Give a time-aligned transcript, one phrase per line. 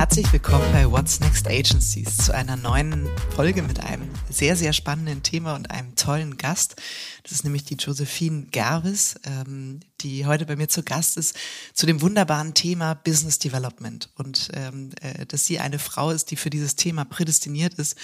[0.00, 3.06] Herzlich willkommen bei What's Next Agencies zu einer neuen
[3.36, 6.76] Folge mit einem sehr, sehr spannenden Thema und einem tollen Gast.
[7.22, 11.36] Das ist nämlich die Josephine Gervis, ähm, die heute bei mir zu Gast ist,
[11.74, 14.08] zu dem wunderbaren Thema Business Development.
[14.14, 17.94] Und ähm, äh, dass sie eine Frau ist, die für dieses Thema prädestiniert ist,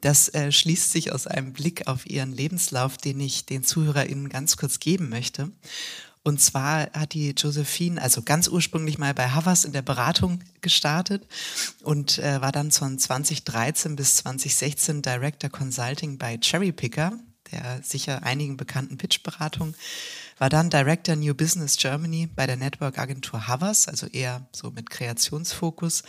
[0.00, 4.56] das äh, schließt sich aus einem Blick auf ihren Lebenslauf, den ich den ZuhörerInnen ganz
[4.56, 5.50] kurz geben möchte.
[6.24, 11.26] Und zwar hat die Josephine, also ganz ursprünglich mal bei Havas in der Beratung gestartet
[11.82, 17.12] und äh, war dann von 2013 bis 2016 Director Consulting bei Cherry Picker,
[17.50, 19.74] der sicher einigen bekannten Pitch-Beratung,
[20.38, 24.90] war dann Director New Business Germany bei der Network Agentur Havas, also eher so mit
[24.90, 26.04] Kreationsfokus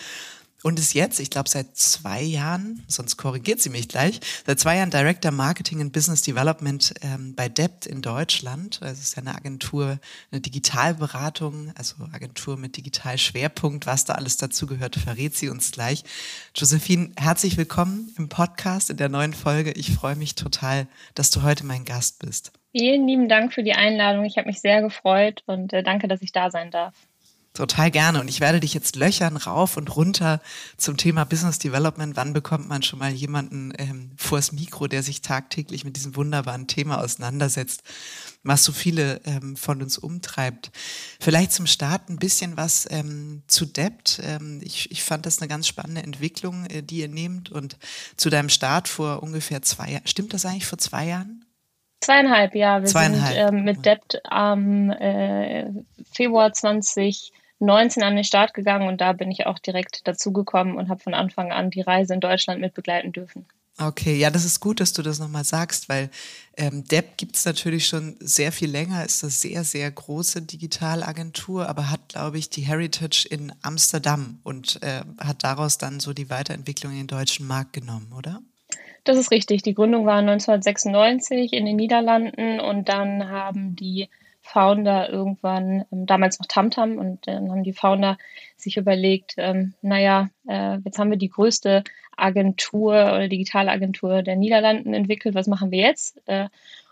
[0.64, 4.78] und ist jetzt, ich glaube, seit zwei Jahren, sonst korrigiert sie mich gleich, seit zwei
[4.78, 8.80] Jahren Director Marketing and Business Development ähm, bei Debt in Deutschland.
[8.82, 10.00] Also es ist ja eine Agentur,
[10.32, 13.86] eine Digitalberatung, also Agentur mit Digitalschwerpunkt.
[13.86, 16.04] Was da alles dazu gehört, verrät sie uns gleich.
[16.56, 19.72] Josephine, herzlich willkommen im Podcast in der neuen Folge.
[19.74, 22.54] Ich freue mich total, dass du heute mein Gast bist.
[22.72, 24.24] Vielen lieben Dank für die Einladung.
[24.26, 26.96] Ich habe mich sehr gefreut und äh, danke, dass ich da sein darf.
[27.54, 28.20] Total gerne.
[28.20, 30.42] Und ich werde dich jetzt löchern rauf und runter
[30.76, 32.16] zum Thema Business Development.
[32.16, 36.66] Wann bekommt man schon mal jemanden ähm, vors Mikro, der sich tagtäglich mit diesem wunderbaren
[36.66, 37.84] Thema auseinandersetzt,
[38.42, 40.72] was so viele ähm, von uns umtreibt?
[41.20, 44.20] Vielleicht zum Start ein bisschen was ähm, zu Debt.
[44.24, 47.52] Ähm, ich, ich fand das eine ganz spannende Entwicklung, äh, die ihr nehmt.
[47.52, 47.78] Und
[48.18, 50.08] zu deinem Start vor ungefähr zwei Jahren.
[50.08, 51.46] Stimmt das eigentlich vor zwei Jahren?
[52.02, 52.82] Zweieinhalb, ja.
[52.82, 53.36] Wir Zweieinhalb.
[53.36, 55.70] sind ähm, mit Debt am äh,
[56.12, 57.32] Februar 20
[57.64, 61.14] 19 an den Start gegangen und da bin ich auch direkt dazugekommen und habe von
[61.14, 63.46] Anfang an die Reise in Deutschland mit begleiten dürfen.
[63.80, 66.12] Okay, ja, das ist gut, dass du das nochmal sagst, weil
[66.58, 71.68] ähm, Depp gibt es natürlich schon sehr viel länger, ist eine sehr, sehr große Digitalagentur,
[71.68, 76.30] aber hat, glaube ich, die Heritage in Amsterdam und äh, hat daraus dann so die
[76.30, 78.42] Weiterentwicklung in den deutschen Markt genommen, oder?
[79.06, 79.64] Das ist richtig.
[79.64, 84.08] Die Gründung war 1996 in den Niederlanden und dann haben die
[84.44, 88.18] Founder irgendwann, ähm, damals noch Tamtam, und dann haben die Founder
[88.58, 91.84] sich überlegt, ähm, naja, äh, jetzt haben wir die größte
[92.16, 96.22] Agentur oder digitale Agentur der Niederlanden entwickelt, was machen wir jetzt?
[96.28, 96.50] Äh,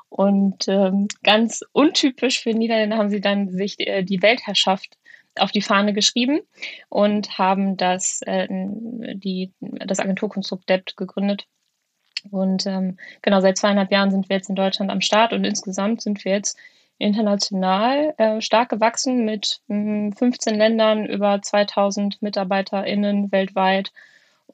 [0.09, 4.97] und ähm, ganz untypisch für Niederländer haben sie dann sich äh, die Weltherrschaft
[5.37, 6.41] auf die Fahne geschrieben
[6.89, 11.47] und haben das, äh, die, das Agenturkonstrukt Debt gegründet.
[12.29, 16.01] Und ähm, genau seit zweieinhalb Jahren sind wir jetzt in Deutschland am Start und insgesamt
[16.01, 16.57] sind wir jetzt
[17.01, 23.91] international äh, stark gewachsen mit mh, 15 Ländern, über 2000 MitarbeiterInnen weltweit.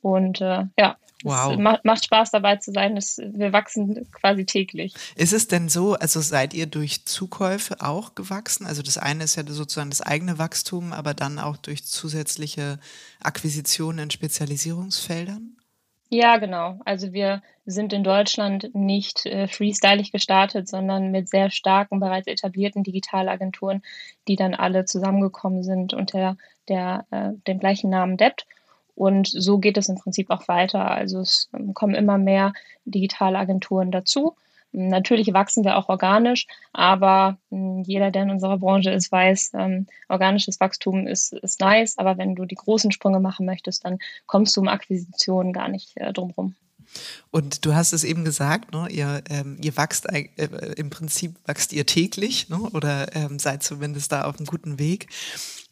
[0.01, 1.57] Und äh, ja, Wow.
[1.57, 2.95] Macht, macht Spaß dabei zu sein.
[2.95, 4.93] Es, wir wachsen quasi täglich.
[5.15, 8.67] Ist es denn so, also seid ihr durch Zukäufe auch gewachsen?
[8.67, 12.79] Also das eine ist ja sozusagen das eigene Wachstum, aber dann auch durch zusätzliche
[13.19, 15.56] Akquisitionen in Spezialisierungsfeldern?
[16.09, 16.79] Ja, genau.
[16.85, 22.83] Also wir sind in Deutschland nicht äh, freestylig gestartet, sondern mit sehr starken, bereits etablierten
[22.83, 23.83] Digitalagenturen,
[24.27, 26.37] die dann alle zusammengekommen sind unter
[26.69, 28.45] der, äh, dem gleichen Namen Debt.
[28.95, 30.89] Und so geht es im Prinzip auch weiter.
[30.89, 32.53] Also es ähm, kommen immer mehr
[32.85, 34.35] Digitalagenturen dazu.
[34.77, 39.87] Natürlich wachsen wir auch organisch, aber hm, jeder, der in unserer Branche ist, weiß, ähm,
[40.07, 44.55] organisches Wachstum ist, ist nice, aber wenn du die großen Sprünge machen möchtest, dann kommst
[44.55, 46.55] du um Akquisitionen gar nicht äh, drum rum.
[47.31, 50.29] Und du hast es eben gesagt, ne, ihr, ähm, ihr wachst äh,
[50.75, 55.07] im Prinzip wachst ihr täglich ne, oder ähm, seid zumindest da auf einem guten Weg.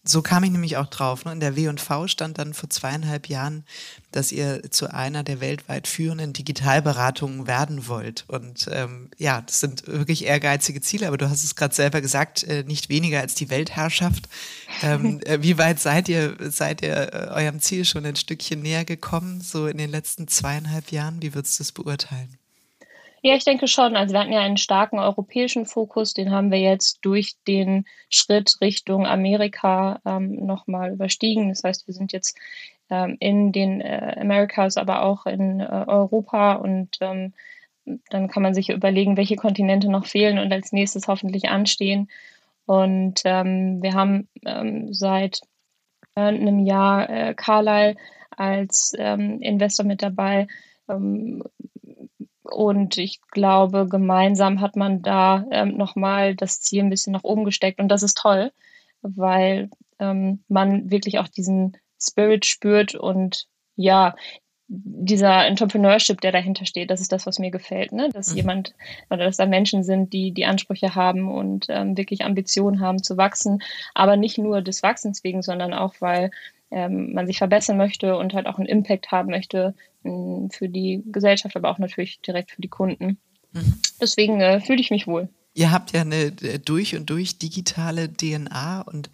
[0.07, 1.25] So kam ich nämlich auch drauf.
[1.25, 1.31] Ne?
[1.31, 3.65] In der W&V stand dann vor zweieinhalb Jahren,
[4.11, 8.23] dass ihr zu einer der weltweit führenden Digitalberatungen werden wollt.
[8.27, 12.43] Und ähm, ja, das sind wirklich ehrgeizige Ziele, aber du hast es gerade selber gesagt,
[12.43, 14.29] äh, nicht weniger als die Weltherrschaft.
[14.83, 18.85] Ähm, äh, wie weit seid ihr, seid ihr äh, eurem Ziel schon ein Stückchen näher
[18.85, 21.23] gekommen, so in den letzten zweieinhalb Jahren?
[21.23, 22.37] Wie würdest du es beurteilen?
[23.25, 23.95] Ja, ich denke schon.
[23.95, 28.53] Also wir hatten ja einen starken europäischen Fokus, den haben wir jetzt durch den Schritt
[28.61, 31.49] Richtung Amerika ähm, nochmal überstiegen.
[31.49, 32.37] Das heißt, wir sind jetzt
[32.91, 37.33] ähm, in den äh, Americas, aber auch in äh, Europa und ähm,
[38.11, 42.11] dann kann man sich überlegen, welche Kontinente noch fehlen und als nächstes hoffentlich anstehen.
[42.67, 45.39] Und ähm, wir haben ähm, seit
[46.13, 47.95] äh, einem Jahr äh, Carlyle
[48.29, 50.47] als ähm, Investor mit dabei.
[52.51, 57.45] Und ich glaube, gemeinsam hat man da ähm, nochmal das Ziel ein bisschen nach oben
[57.45, 57.79] gesteckt.
[57.79, 58.51] Und das ist toll,
[59.01, 59.69] weil
[59.99, 62.95] ähm, man wirklich auch diesen Spirit spürt.
[62.95, 64.15] Und ja,
[64.67, 68.09] dieser Entrepreneurship, der dahinter steht, das ist das, was mir gefällt, ne?
[68.09, 68.37] Dass mhm.
[68.37, 68.73] jemand
[69.09, 73.15] oder dass da Menschen sind, die die Ansprüche haben und ähm, wirklich Ambitionen haben zu
[73.17, 73.61] wachsen,
[73.93, 76.31] aber nicht nur des Wachsens wegen, sondern auch, weil
[76.71, 79.75] ähm, man sich verbessern möchte und halt auch einen Impact haben möchte
[80.51, 83.17] für die Gesellschaft, aber auch natürlich direkt für die Kunden.
[83.51, 83.81] Mhm.
[84.01, 85.29] Deswegen äh, fühle ich mich wohl.
[85.53, 89.09] Ihr habt ja eine äh, durch und durch digitale DNA und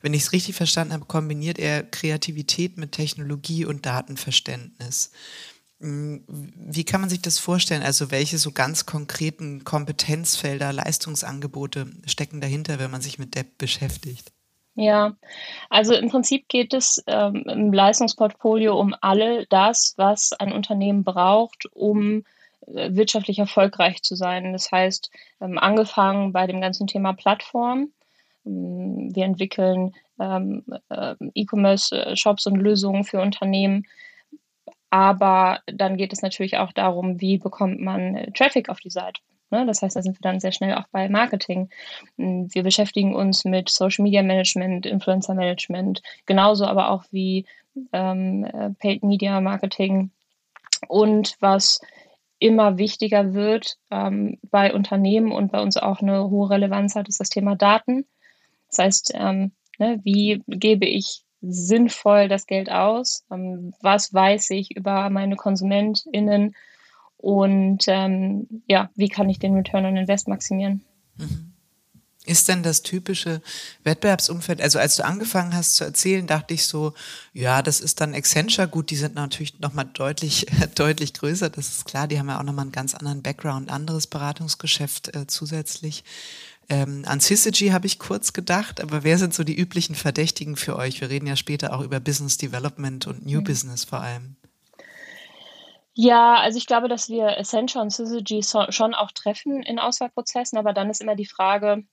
[0.00, 5.10] wenn ich es richtig verstanden habe, kombiniert er Kreativität mit Technologie und Datenverständnis.
[5.80, 7.82] Hm, wie kann man sich das vorstellen?
[7.82, 14.32] Also welche so ganz konkreten Kompetenzfelder, Leistungsangebote stecken dahinter, wenn man sich mit Depp beschäftigt?
[14.74, 15.16] Ja,
[15.68, 21.66] also im Prinzip geht es ähm, im Leistungsportfolio um all das, was ein Unternehmen braucht,
[21.74, 22.24] um
[22.66, 24.52] äh, wirtschaftlich erfolgreich zu sein.
[24.52, 25.10] Das heißt,
[25.42, 27.92] ähm, angefangen bei dem ganzen Thema Plattform,
[28.46, 33.86] ähm, wir entwickeln ähm, äh, E-Commerce-Shops und Lösungen für Unternehmen.
[34.90, 39.20] Aber dann geht es natürlich auch darum, wie bekommt man äh, Traffic auf die Seite.
[39.52, 39.66] Ne?
[39.66, 41.68] Das heißt, da sind wir dann sehr schnell auch bei Marketing.
[42.16, 47.46] Hm, wir beschäftigen uns mit Social Media Management, Influencer Management, genauso aber auch wie
[47.92, 50.10] ähm, äh, Paid Media Marketing.
[50.88, 51.80] Und was
[52.38, 57.20] immer wichtiger wird ähm, bei Unternehmen und bei uns auch eine hohe Relevanz hat, ist
[57.20, 58.04] das Thema Daten.
[58.68, 63.24] Das heißt, ähm, ne, wie gebe ich sinnvoll das Geld aus?
[63.30, 66.54] Ähm, was weiß ich über meine KonsumentInnen?
[67.22, 70.82] Und ähm, ja, wie kann ich den Return on Invest maximieren?
[71.16, 71.52] Mhm.
[72.24, 73.42] Ist denn das typische
[73.84, 76.94] Wettbewerbsumfeld, also als du angefangen hast zu erzählen, dachte ich so,
[77.32, 81.84] ja, das ist dann Accenture, gut, die sind natürlich nochmal deutlich, deutlich größer, das ist
[81.84, 86.04] klar, die haben ja auch nochmal einen ganz anderen Background, anderes Beratungsgeschäft äh, zusätzlich.
[86.68, 90.76] Ähm, an Syzygy habe ich kurz gedacht, aber wer sind so die üblichen Verdächtigen für
[90.76, 91.00] euch?
[91.00, 93.44] Wir reden ja später auch über Business Development und New mhm.
[93.44, 94.36] Business vor allem.
[95.94, 100.72] Ja, also ich glaube, dass wir Accenture und Syzygy schon auch treffen in Auswahlprozessen, aber
[100.72, 101.84] dann ist immer die Frage,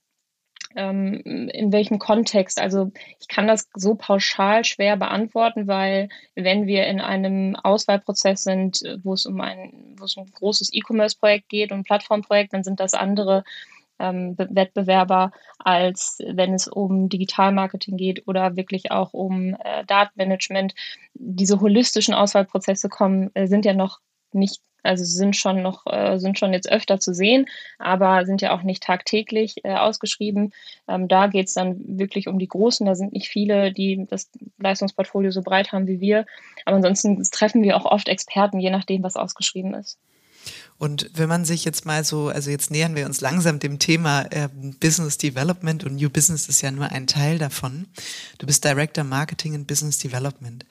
[0.76, 2.60] ähm, in welchem Kontext.
[2.60, 8.80] Also ich kann das so pauschal schwer beantworten, weil wenn wir in einem Auswahlprozess sind,
[9.02, 12.80] wo es um ein, wo es um ein großes E-Commerce-Projekt geht und Plattformprojekt, dann sind
[12.80, 13.44] das andere
[14.00, 20.74] ähm, Wettbewerber, als wenn es um Digitalmarketing geht oder wirklich auch um äh, Datenmanagement.
[21.14, 24.00] Diese holistischen Auswahlprozesse kommen, äh, sind ja noch
[24.32, 27.46] nicht also sind schon noch, äh, sind schon jetzt öfter zu sehen,
[27.78, 30.52] aber sind ja auch nicht tagtäglich äh, ausgeschrieben.
[30.88, 32.86] Ähm, da geht es dann wirklich um die Großen.
[32.86, 36.26] Da sind nicht viele, die das Leistungsportfolio so breit haben wie wir.
[36.64, 39.98] Aber ansonsten treffen wir auch oft Experten, je nachdem, was ausgeschrieben ist.
[40.78, 44.22] Und wenn man sich jetzt mal so, also jetzt nähern wir uns langsam dem Thema
[44.30, 44.48] äh,
[44.80, 47.86] Business Development und New Business ist ja nur ein Teil davon.
[48.38, 50.64] Du bist Director Marketing and Business Development.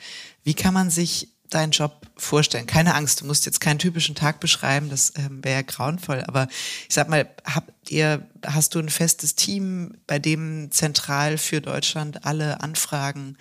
[0.43, 2.65] Wie kann man sich deinen Job vorstellen?
[2.65, 6.23] Keine Angst, du musst jetzt keinen typischen Tag beschreiben, das ähm, wäre ja grauenvoll.
[6.27, 6.47] Aber
[6.87, 12.25] ich sag mal, habt ihr, hast du ein festes Team, bei dem zentral für Deutschland
[12.25, 13.37] alle Anfragen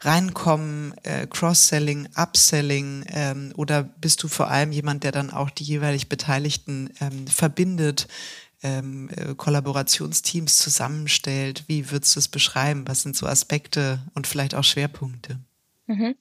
[0.00, 5.64] reinkommen, äh, Cross-Selling, Upselling ähm, oder bist du vor allem jemand, der dann auch die
[5.64, 8.08] jeweilig Beteiligten ähm, verbindet,
[8.62, 11.64] ähm, äh, Kollaborationsteams zusammenstellt?
[11.66, 12.84] Wie würdest du es beschreiben?
[12.86, 15.38] Was sind so Aspekte und vielleicht auch Schwerpunkte?
[15.86, 16.14] Mhm.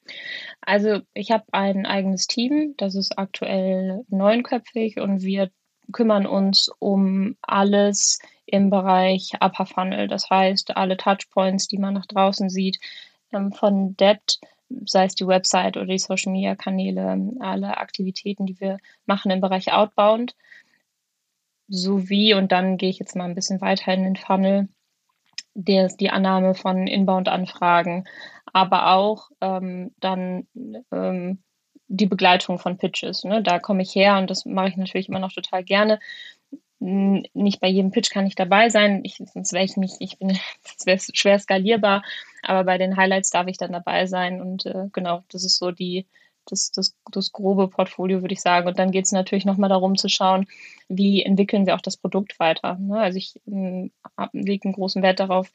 [0.61, 5.51] Also ich habe ein eigenes Team, das ist aktuell neunköpfig und wir
[5.91, 10.07] kümmern uns um alles im Bereich Upper Funnel.
[10.07, 12.79] Das heißt, alle Touchpoints, die man nach draußen sieht,
[13.51, 14.39] von Debt,
[14.85, 19.41] sei es die Website oder die Social Media Kanäle, alle Aktivitäten, die wir machen im
[19.41, 20.35] Bereich Outbound,
[21.67, 24.69] sowie, und dann gehe ich jetzt mal ein bisschen weiter in den Funnel,
[25.53, 28.05] der, die Annahme von Inbound-Anfragen,
[28.51, 30.47] aber auch ähm, dann
[30.91, 31.43] ähm,
[31.87, 33.23] die Begleitung von Pitches.
[33.23, 33.41] Ne?
[33.43, 35.99] Da komme ich her und das mache ich natürlich immer noch total gerne
[36.79, 40.29] nicht bei jedem Pitch kann ich dabei sein, ich, sonst wäre ich nicht, ich bin,
[40.85, 42.03] wäre schwer skalierbar,
[42.43, 45.71] aber bei den Highlights darf ich dann dabei sein und äh, genau, das ist so
[45.71, 46.05] die,
[46.45, 48.67] das, das, das grobe Portfolio, würde ich sagen.
[48.67, 50.47] Und dann geht es natürlich nochmal darum zu schauen,
[50.87, 52.75] wie entwickeln wir auch das Produkt weiter.
[52.75, 52.99] Ne?
[52.99, 53.91] Also ich ähm,
[54.33, 55.51] lege einen großen Wert darauf,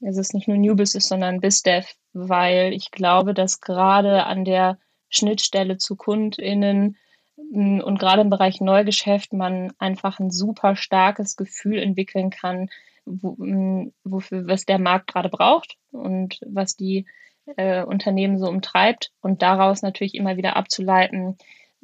[0.00, 4.78] dass es nicht nur New Business, sondern BizDev, weil ich glaube, dass gerade an der
[5.08, 6.96] Schnittstelle zu KundInnen
[7.36, 12.68] hm, und gerade im Bereich Neugeschäft man einfach ein super starkes Gefühl entwickeln kann,
[13.04, 17.06] wo, hm, wofür, was der Markt gerade braucht und was die
[17.56, 21.36] äh, Unternehmen so umtreibt und daraus natürlich immer wieder abzuleiten,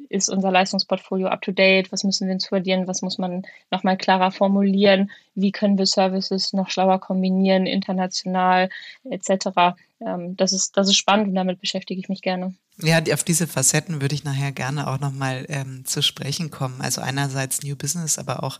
[0.07, 4.31] ist unser Leistungsportfolio up to date, was müssen wir installieren, was muss man nochmal klarer
[4.31, 8.69] formulieren, wie können wir Services noch schlauer kombinieren, international
[9.03, 9.75] etc.
[9.99, 12.55] Ähm, das, ist, das ist spannend und damit beschäftige ich mich gerne.
[12.81, 16.79] Ja, auf diese Facetten würde ich nachher gerne auch nochmal ähm, zu sprechen kommen.
[16.79, 18.59] Also einerseits New Business, aber auch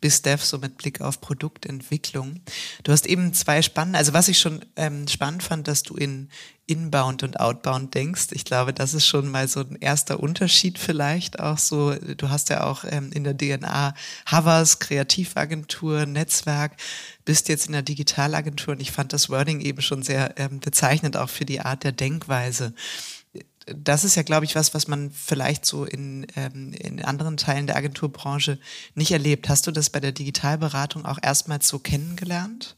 [0.00, 2.40] BizDev, so mit Blick auf Produktentwicklung.
[2.82, 6.30] Du hast eben zwei spannende, also was ich schon ähm, spannend fand, dass du in
[6.66, 8.28] Inbound und Outbound denkst.
[8.30, 11.94] Ich glaube, das ist schon mal so ein erster Unterschied vielleicht auch so.
[11.94, 13.92] Du hast ja auch ähm, in der DNA
[14.24, 16.76] Havas, Kreativagentur, Netzwerk,
[17.24, 21.16] bist jetzt in der Digitalagentur und ich fand das Wording eben schon sehr ähm, bezeichnend
[21.16, 22.72] auch für die Art der Denkweise
[23.76, 27.66] das ist ja, glaube ich, was, was man vielleicht so in, ähm, in anderen Teilen
[27.66, 28.58] der Agenturbranche
[28.94, 29.48] nicht erlebt.
[29.48, 32.76] Hast du das bei der Digitalberatung auch erstmals so kennengelernt?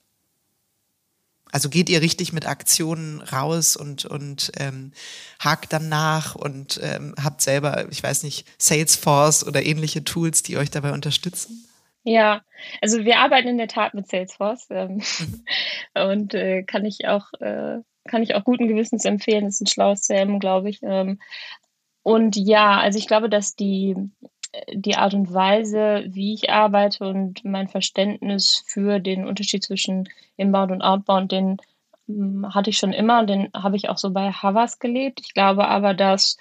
[1.52, 4.92] Also geht ihr richtig mit Aktionen raus und, und ähm,
[5.38, 10.56] hakt dann nach und ähm, habt selber, ich weiß nicht, Salesforce oder ähnliche Tools, die
[10.56, 11.68] euch dabei unterstützen?
[12.04, 12.40] Ja,
[12.80, 15.44] also wir arbeiten in der Tat mit Salesforce ähm, mhm.
[16.10, 19.44] und äh, kann ich auch äh, kann ich auch guten Gewissens empfehlen.
[19.44, 20.80] Das ist ein schlaues CM, glaube ich.
[20.82, 21.18] Ähm,
[22.02, 23.96] und ja, also ich glaube, dass die,
[24.72, 30.72] die Art und Weise, wie ich arbeite und mein Verständnis für den Unterschied zwischen Inbound
[30.72, 31.58] und Outbound, den
[32.06, 35.20] hm, hatte ich schon immer und den habe ich auch so bei Havas gelebt.
[35.22, 36.36] Ich glaube aber, dass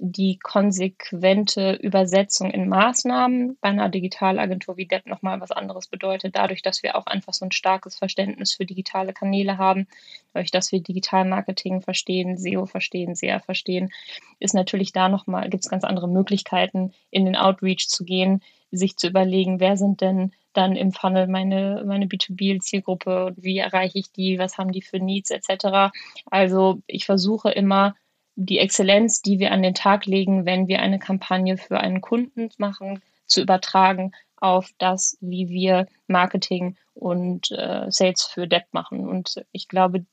[0.00, 6.62] die konsequente Übersetzung in Maßnahmen bei einer Digitalagentur wie DEP nochmal was anderes bedeutet, dadurch,
[6.62, 9.88] dass wir auch einfach so ein starkes Verständnis für digitale Kanäle haben,
[10.32, 13.90] dadurch, dass wir Digitalmarketing verstehen, SEO verstehen, SEA verstehen,
[14.38, 18.96] ist natürlich da nochmal, gibt es ganz andere Möglichkeiten, in den Outreach zu gehen, sich
[18.96, 24.12] zu überlegen, wer sind denn dann im Funnel meine, meine B2B-Zielgruppe und wie erreiche ich
[24.12, 25.92] die, was haben die für Needs etc.
[26.26, 27.94] Also ich versuche immer,
[28.40, 32.50] die Exzellenz, die wir an den Tag legen, wenn wir eine Kampagne für einen Kunden
[32.56, 39.08] machen, zu übertragen auf das, wie wir Marketing und äh, Sales für Depp machen.
[39.08, 40.06] Und ich glaube,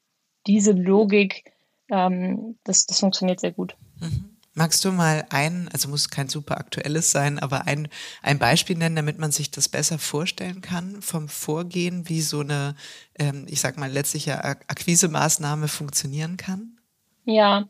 [0.47, 1.53] diese Logik,
[1.89, 3.75] ähm, das, das funktioniert sehr gut.
[3.99, 4.31] Mhm.
[4.55, 7.89] Magst du mal ein, also muss kein super aktuelles sein, aber ein,
[8.23, 12.75] ein Beispiel nennen, damit man sich das besser vorstellen kann vom Vorgehen, wie so eine,
[13.19, 16.79] ähm, ich sag mal, letztliche Akquisemaßnahme funktionieren kann?
[17.25, 17.67] Ja,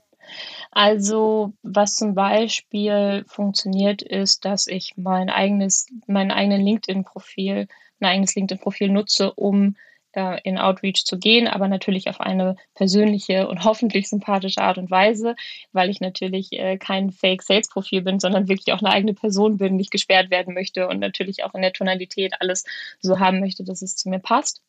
[0.71, 7.67] also, was zum Beispiel funktioniert, ist, dass ich mein eigenes, mein eigenen LinkedIn-Profil,
[7.99, 9.75] mein eigenes LinkedIn-Profil nutze, um
[10.15, 14.89] äh, in Outreach zu gehen, aber natürlich auf eine persönliche und hoffentlich sympathische Art und
[14.89, 15.35] Weise,
[15.71, 19.91] weil ich natürlich äh, kein Fake-Sales-Profil bin, sondern wirklich auch eine eigene Person bin, nicht
[19.91, 22.65] gesperrt werden möchte und natürlich auch in der Tonalität alles
[22.99, 24.61] so haben möchte, dass es zu mir passt.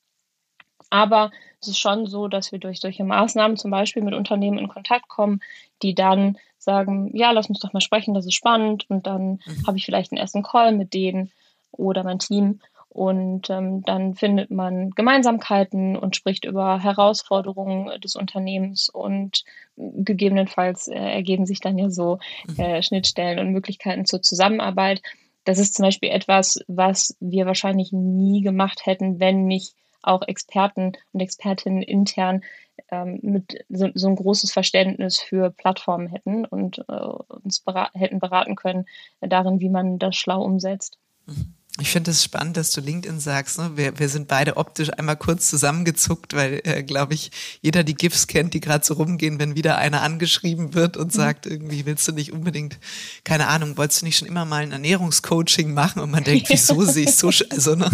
[0.91, 4.69] Aber es ist schon so, dass wir durch solche Maßnahmen zum Beispiel mit Unternehmen in
[4.69, 5.41] Kontakt kommen,
[5.83, 8.89] die dann sagen, ja, lass uns doch mal sprechen, das ist spannend.
[8.89, 9.67] Und dann mhm.
[9.67, 11.31] habe ich vielleicht einen ersten Call mit denen
[11.73, 12.61] oder mein Team.
[12.89, 19.45] Und ähm, dann findet man Gemeinsamkeiten und spricht über Herausforderungen des Unternehmens und
[19.77, 22.59] gegebenenfalls äh, ergeben sich dann ja so mhm.
[22.59, 25.03] äh, Schnittstellen und Möglichkeiten zur Zusammenarbeit.
[25.45, 29.75] Das ist zum Beispiel etwas, was wir wahrscheinlich nie gemacht hätten, wenn nicht
[30.07, 32.43] auch Experten und Expertinnen intern
[32.91, 38.19] ähm, mit so, so, ein großes Verständnis für Plattformen hätten und äh, uns berat hätten
[38.19, 38.87] beraten können
[39.21, 40.99] äh, darin, wie man das schlau umsetzt.
[41.27, 41.55] Mhm.
[41.79, 43.59] Ich finde es spannend, dass du LinkedIn sagst.
[43.59, 43.73] Ne?
[43.75, 47.31] Wir, wir sind beide optisch einmal kurz zusammengezuckt, weil, äh, glaube ich,
[47.61, 51.17] jeder die GIFs kennt, die gerade so rumgehen, wenn wieder einer angeschrieben wird und mhm.
[51.17, 52.79] sagt, irgendwie willst du nicht unbedingt,
[53.25, 56.01] keine Ahnung, wolltest du nicht schon immer mal ein Ernährungscoaching machen?
[56.01, 57.91] Und man denkt, wieso sehe ich so, also ne?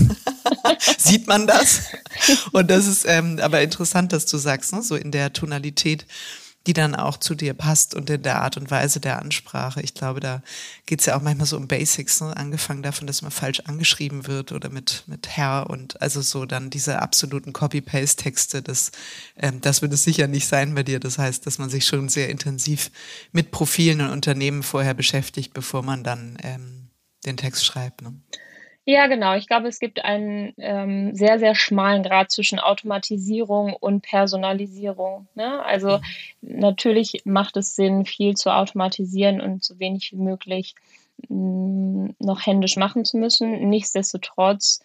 [0.99, 1.83] sieht man das?
[2.53, 4.83] Und das ist ähm, aber interessant, dass du sagst, ne?
[4.83, 6.07] so in der Tonalität
[6.67, 9.81] die dann auch zu dir passt und in der Art und Weise der Ansprache.
[9.83, 10.43] Ich glaube, da
[10.87, 12.37] geht es ja auch manchmal so um Basics, ne?
[12.37, 16.71] angefangen davon, dass man falsch angeschrieben wird oder mit, mit Herr und also so dann
[16.71, 18.93] diese absoluten Copy-Paste-Texte, das,
[19.37, 21.01] ähm, das wird es sicher nicht sein bei dir.
[21.01, 22.91] Das heißt, dass man sich schon sehr intensiv
[23.33, 26.91] mit Profilen und Unternehmen vorher beschäftigt, bevor man dann ähm,
[27.27, 28.03] den Text schreibt.
[28.03, 28.15] Ne?
[28.85, 29.35] Ja, genau.
[29.37, 35.29] Ich glaube, es gibt einen ähm, sehr, sehr schmalen Grad zwischen Automatisierung und Personalisierung.
[35.35, 35.65] Ne?
[35.65, 36.59] Also mhm.
[36.59, 40.75] natürlich macht es Sinn, viel zu automatisieren und so wenig wie möglich
[41.29, 43.69] mh, mm, noch händisch machen zu müssen.
[43.69, 44.81] Nichtsdestotrotz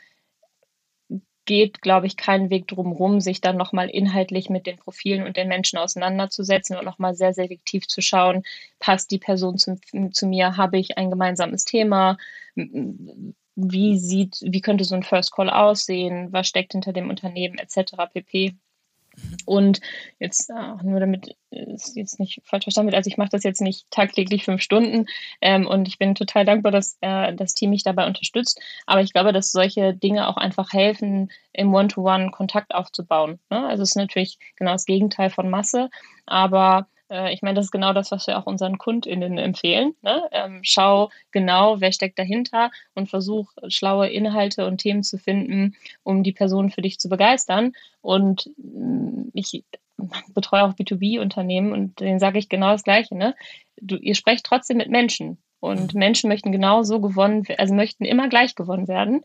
[1.45, 5.47] geht, glaube ich, kein Weg drumherum, sich dann nochmal inhaltlich mit den Profilen und den
[5.47, 8.43] Menschen auseinanderzusetzen und nochmal sehr selektiv zu schauen,
[8.79, 9.79] passt die Person zu,
[10.11, 12.17] zu mir, habe ich ein gemeinsames Thema,
[13.57, 17.93] wie sieht, wie könnte so ein First Call aussehen, was steckt hinter dem Unternehmen etc.
[18.13, 18.55] pp.
[19.45, 19.81] Und
[20.19, 23.61] jetzt äh, nur damit es jetzt nicht falsch verstanden wird, also ich mache das jetzt
[23.61, 25.07] nicht tagtäglich fünf Stunden
[25.41, 28.61] ähm, und ich bin total dankbar, dass äh, das Team mich dabei unterstützt.
[28.85, 33.39] Aber ich glaube, dass solche Dinge auch einfach helfen, im One-to-One Kontakt aufzubauen.
[33.49, 33.65] Ne?
[33.65, 35.89] Also es ist natürlich genau das Gegenteil von Masse,
[36.27, 39.93] aber Äh, ich meine, das ist genau das, was wir auch unseren KundInnen empfehlen.
[40.01, 40.23] Ne?
[40.31, 46.23] Ähm, schau genau, wer steckt dahinter und versuch schlaue Inhalte und Themen zu finden, um
[46.23, 47.73] die Person für dich zu begeistern.
[48.01, 49.63] Und mm, ich
[50.33, 53.15] betreue auch B2B-Unternehmen und denen sage ich genau das Gleiche.
[53.15, 53.35] Ne?
[53.81, 55.37] Du, ihr sprecht trotzdem mit Menschen.
[55.59, 55.99] Und mhm.
[55.99, 59.23] Menschen möchten genauso gewonnen, also möchten immer gleich gewonnen werden.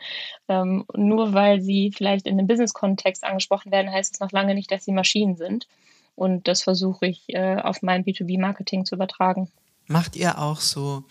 [0.49, 4.71] Ähm, nur weil sie vielleicht in einem Business-Kontext angesprochen werden, heißt es noch lange nicht,
[4.71, 5.67] dass sie Maschinen sind.
[6.15, 9.51] Und das versuche ich äh, auf mein B2B-Marketing zu übertragen.
[9.89, 11.03] Macht ihr auch so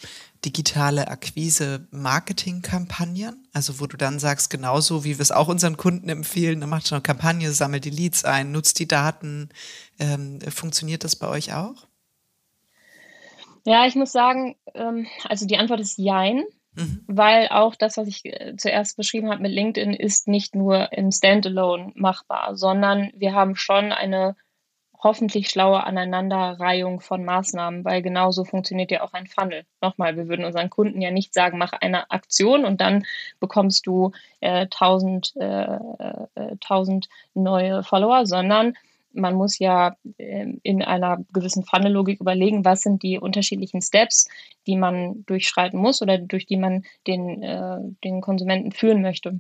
[0.46, 3.48] digitale Akquise-Marketing-Kampagnen?
[3.53, 6.88] Also wo du dann sagst, genauso wie wir es auch unseren Kunden empfehlen, dann macht
[6.88, 9.50] schon eine Kampagne, sammelt die Leads ein, nutzt die Daten.
[10.00, 11.88] Ähm, funktioniert das bei euch auch?
[13.65, 16.43] Ja, ich muss sagen, ähm, also die Antwort ist Jein.
[16.74, 17.03] Mhm.
[17.08, 21.12] Weil auch das, was ich äh, zuerst beschrieben habe mit LinkedIn, ist nicht nur im
[21.12, 24.36] Standalone machbar, sondern wir haben schon eine
[25.03, 29.65] hoffentlich schlaue Aneinanderreihung von Maßnahmen, weil genauso funktioniert ja auch ein Funnel.
[29.81, 33.05] Nochmal, wir würden unseren Kunden ja nicht sagen, mach eine Aktion und dann
[33.39, 38.74] bekommst du äh, tausend äh, äh, tausend neue Follower, sondern
[39.13, 44.29] man muss ja ähm, in einer gewissen Funnel-Logik überlegen, was sind die unterschiedlichen Steps,
[44.67, 49.39] die man durchschreiten muss oder durch die man den, äh, den Konsumenten führen möchte.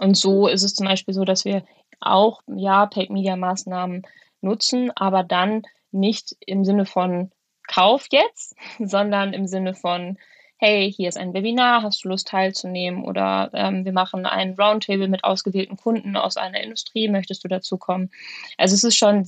[0.00, 1.64] Und so ist es zum Beispiel so, dass wir
[2.00, 4.02] auch ja Paid-Media-Maßnahmen
[4.44, 7.32] nutzen, aber dann nicht im Sinne von
[7.66, 10.18] Kauf jetzt, sondern im Sinne von
[10.58, 13.04] hey, hier ist ein Webinar, hast du Lust teilzunehmen?
[13.04, 17.76] Oder ähm, wir machen ein Roundtable mit ausgewählten Kunden aus einer Industrie, möchtest du dazu
[17.76, 18.10] kommen?
[18.56, 19.26] Also es ist schon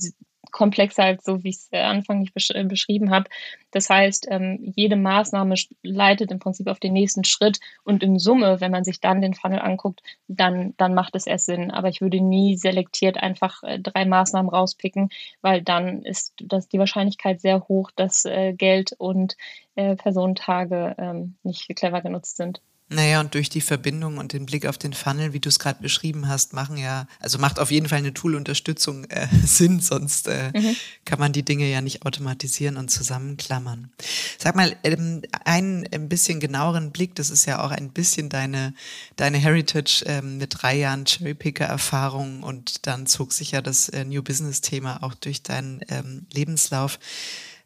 [0.51, 3.29] komplexer als so, wie ich es äh, anfänglich besch äh, beschrieben habe.
[3.71, 8.61] Das heißt, ähm, jede Maßnahme leitet im Prinzip auf den nächsten Schritt und in Summe,
[8.61, 11.71] wenn man sich dann den Funnel anguckt, dann, dann macht es erst Sinn.
[11.71, 15.09] Aber ich würde nie selektiert einfach äh, drei Maßnahmen rauspicken,
[15.41, 19.35] weil dann ist das die Wahrscheinlichkeit sehr hoch, dass äh, Geld und
[19.75, 22.61] äh, Personentage ähm, nicht clever genutzt sind.
[22.89, 25.81] Naja, und durch die Verbindung und den Blick auf den Funnel, wie du es gerade
[25.81, 30.51] beschrieben hast, machen ja, also macht auf jeden Fall eine Tool-Unterstützung äh, Sinn, sonst äh,
[30.55, 30.73] mhm.
[31.03, 33.91] kann man die Dinge ja nicht automatisieren und zusammenklammern.
[34.37, 38.73] Sag mal, ähm, einen ein bisschen genaueren Blick, das ist ja auch ein bisschen deine,
[39.17, 44.23] deine Heritage ähm, mit drei Jahren Cherrypicker-Erfahrung und dann zog sich ja das äh, New
[44.23, 46.99] Business-Thema auch durch deinen ähm, Lebenslauf.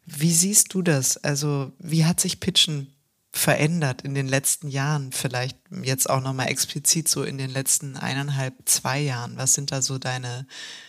[0.04, 1.16] Wie siehst du das?
[1.16, 2.92] Also, wie hat sich Pitchen
[3.32, 5.12] verändert in den letzten Jahren?
[5.12, 9.36] Vielleicht jetzt auch nochmal explizit so in den letzten eineinhalb, zwei Jahren.
[9.36, 10.46] Was sind da so deine,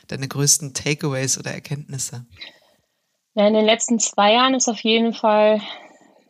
[0.08, 2.26] deine größten Takeaways oder Erkenntnisse?
[3.36, 5.62] Ja, in den letzten zwei Jahren ist auf jeden Fall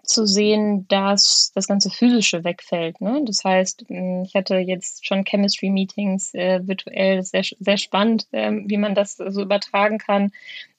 [0.04, 3.00] zu sehen, dass das ganze Physische wegfällt.
[3.02, 3.24] Ne?
[3.26, 8.96] Das heißt, ich hatte jetzt schon Chemistry-Meetings äh, virtuell, sehr, sehr spannend, äh, wie man
[8.96, 10.32] das so übertragen kann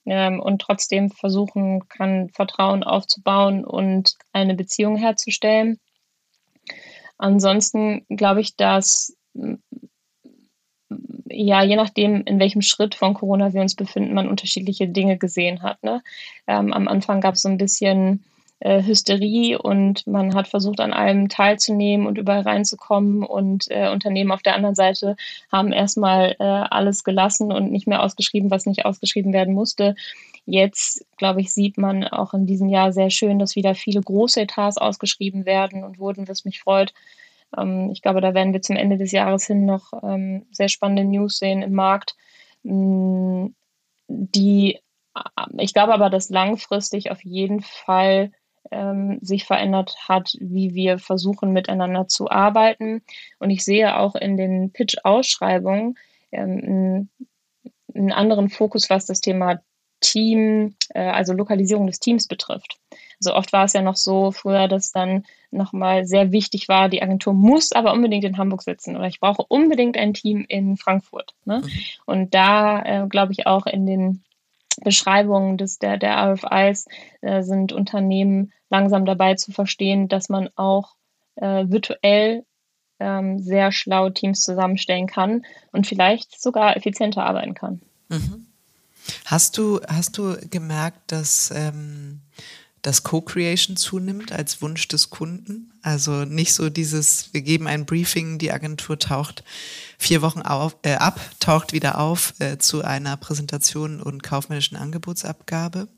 [0.07, 5.79] ähm, und trotzdem versuchen kann, Vertrauen aufzubauen und eine Beziehung herzustellen.
[7.19, 9.17] Ansonsten glaube ich, dass
[11.29, 15.62] ja, je nachdem, in welchem Schritt von Corona wir uns befinden, man unterschiedliche Dinge gesehen
[15.62, 15.83] hat.
[15.83, 16.03] Ne?
[16.47, 18.25] Ähm, am Anfang gab es so ein bisschen
[18.64, 23.22] äh, Hysterie und man hat versucht, an allem teilzunehmen und überall reinzukommen.
[23.22, 25.16] Und äh, Unternehmen auf der anderen Seite
[25.53, 29.94] haben erstmal äh, alles gelassen und nicht mehr ausgeschrieben, was nicht ausgeschrieben werden musste.
[30.46, 34.40] Jetzt, glaube ich, sieht man auch in diesem Jahr sehr schön, dass wieder viele große
[34.40, 36.94] Etats ausgeschrieben werden und wurden, was mich freut.
[37.57, 41.05] Ähm, ich glaube, da werden wir zum Ende des Jahres hin noch ähm, sehr spannende
[41.05, 42.16] News sehen im Markt,
[42.62, 43.55] mh, mm,
[44.09, 44.79] die
[45.59, 48.33] ich glaube aber, dass langfristig auf jeden Fall
[48.70, 53.03] ähm, sich verändert hat, wie wir versuchen, miteinander zu arbeiten.
[53.38, 55.96] Und ich sehe auch in den Pitch-Ausschreibungen
[56.33, 57.09] ähm,
[57.94, 59.61] einen anderen Fokus, was das Thema
[60.00, 62.77] Team, äh, also Lokalisierung des Teams betrifft.
[63.20, 67.03] Also oft war es ja noch so früher, dass dann nochmal sehr wichtig war, die
[67.03, 71.33] Agentur muss aber unbedingt in Hamburg sitzen oder ich brauche unbedingt ein Team in Frankfurt.
[71.44, 71.62] Ne?
[71.64, 71.70] Mhm.
[72.07, 74.24] Und da äh, glaube ich auch in den
[74.83, 76.87] Beschreibungen des, der, der RFIs
[77.21, 80.97] äh, sind Unternehmen langsam dabei zu verstehen, dass man auch
[81.37, 82.45] äh, virtuell
[83.01, 87.81] ähm, sehr schlau Teams zusammenstellen kann und vielleicht sogar effizienter arbeiten kann.
[88.09, 88.47] Mhm.
[89.27, 92.21] Hast du, hast du gemerkt, dass ähm,
[92.85, 95.73] dass Co-Creation zunimmt als Wunsch des Kunden.
[95.81, 99.42] Also nicht so dieses, wir geben ein Briefing, die Agentur taucht
[99.99, 105.88] vier Wochen auf, äh, ab, taucht wieder auf äh, zu einer Präsentation und kaufmännischen Angebotsabgabe.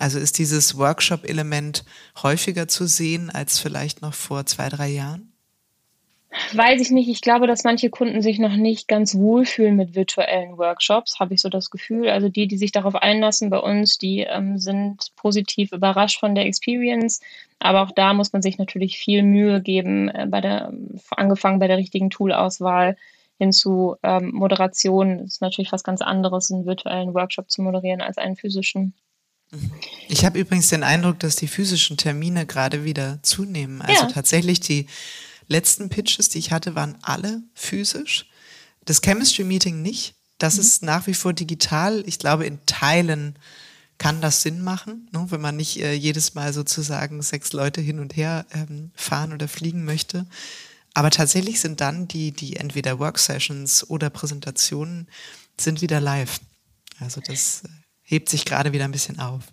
[0.00, 1.84] Also ist dieses Workshop-Element
[2.20, 5.32] häufiger zu sehen als vielleicht noch vor zwei, drei Jahren?
[6.52, 7.08] Weiß ich nicht.
[7.08, 11.40] Ich glaube, dass manche Kunden sich noch nicht ganz wohlfühlen mit virtuellen Workshops, habe ich
[11.40, 12.08] so das Gefühl.
[12.08, 16.46] Also die, die sich darauf einlassen bei uns, die ähm, sind positiv überrascht von der
[16.46, 17.20] Experience.
[17.58, 20.72] Aber auch da muss man sich natürlich viel Mühe geben, äh, bei der,
[21.10, 22.96] angefangen bei der richtigen Toolauswahl
[23.38, 25.18] hin zu ähm, Moderation.
[25.18, 28.94] Das ist natürlich was ganz anderes, einen virtuellen Workshop zu moderieren als einen physischen.
[30.08, 33.80] Ich habe übrigens den Eindruck, dass die physischen Termine gerade wieder zunehmen.
[33.80, 34.10] Also ja.
[34.10, 34.86] tatsächlich die
[35.48, 38.28] letzten Pitches, die ich hatte, waren alle physisch.
[38.84, 40.14] Das Chemistry Meeting nicht.
[40.38, 40.60] Das mhm.
[40.60, 42.02] ist nach wie vor digital.
[42.06, 43.38] Ich glaube, in Teilen
[43.98, 47.98] kann das Sinn machen, ne, wenn man nicht äh, jedes Mal sozusagen sechs Leute hin
[47.98, 50.26] und her ähm, fahren oder fliegen möchte.
[50.92, 55.08] Aber tatsächlich sind dann die, die entweder Worksessions oder Präsentationen
[55.58, 56.40] sind wieder live.
[57.00, 57.68] Also das äh,
[58.02, 59.44] hebt sich gerade wieder ein bisschen auf.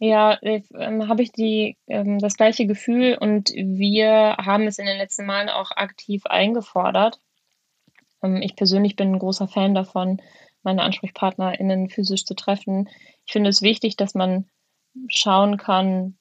[0.00, 0.62] Ja, äh,
[1.08, 5.48] habe ich die, ähm, das gleiche Gefühl und wir haben es in den letzten Malen
[5.48, 7.20] auch aktiv eingefordert.
[8.22, 10.20] Ähm, ich persönlich bin ein großer Fan davon,
[10.62, 12.88] meine AnsprechpartnerInnen physisch zu treffen.
[13.26, 14.48] Ich finde es wichtig, dass man
[15.08, 16.16] schauen kann,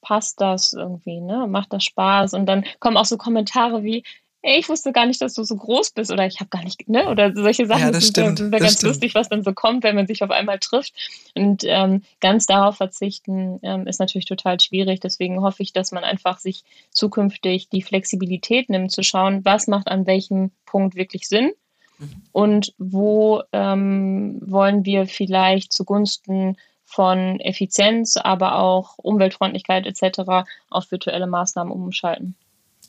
[0.00, 1.46] passt das irgendwie, ne?
[1.48, 2.34] Macht das Spaß?
[2.34, 4.04] Und dann kommen auch so Kommentare wie,
[4.42, 6.88] ey, ich wusste gar nicht, dass du so groß bist oder ich habe gar nicht,
[6.88, 7.08] ne?
[7.08, 7.82] Oder solche Sachen.
[7.82, 8.40] Ja, das stimmt.
[8.40, 8.88] Das ist ja ganz stimmt.
[8.88, 10.92] lustig, was dann so kommt, wenn man sich auf einmal trifft.
[11.36, 15.00] Und ähm, ganz darauf verzichten ähm, ist natürlich total schwierig.
[15.00, 19.88] Deswegen hoffe ich, dass man einfach sich zukünftig die Flexibilität nimmt, zu schauen, was macht
[19.88, 21.52] an welchem Punkt wirklich Sinn
[21.98, 22.22] mhm.
[22.32, 30.46] und wo ähm, wollen wir vielleicht zugunsten von Effizienz, aber auch Umweltfreundlichkeit etc.
[30.68, 32.36] auf virtuelle Maßnahmen umschalten.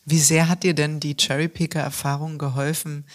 [0.05, 3.05] Wie sehr hat dir denn die Cherrypicker-Erfahrung geholfen,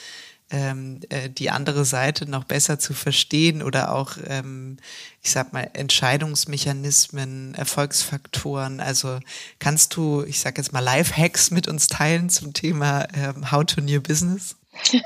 [0.51, 4.79] ähm, äh, die andere Seite noch besser zu verstehen oder auch, ähm,
[5.23, 8.81] ich sag mal, Entscheidungsmechanismen, Erfolgsfaktoren?
[8.81, 9.19] Also
[9.59, 13.83] kannst du, ich sag jetzt mal, Life-Hacks mit uns teilen zum Thema ähm, How to
[13.83, 14.57] New Business?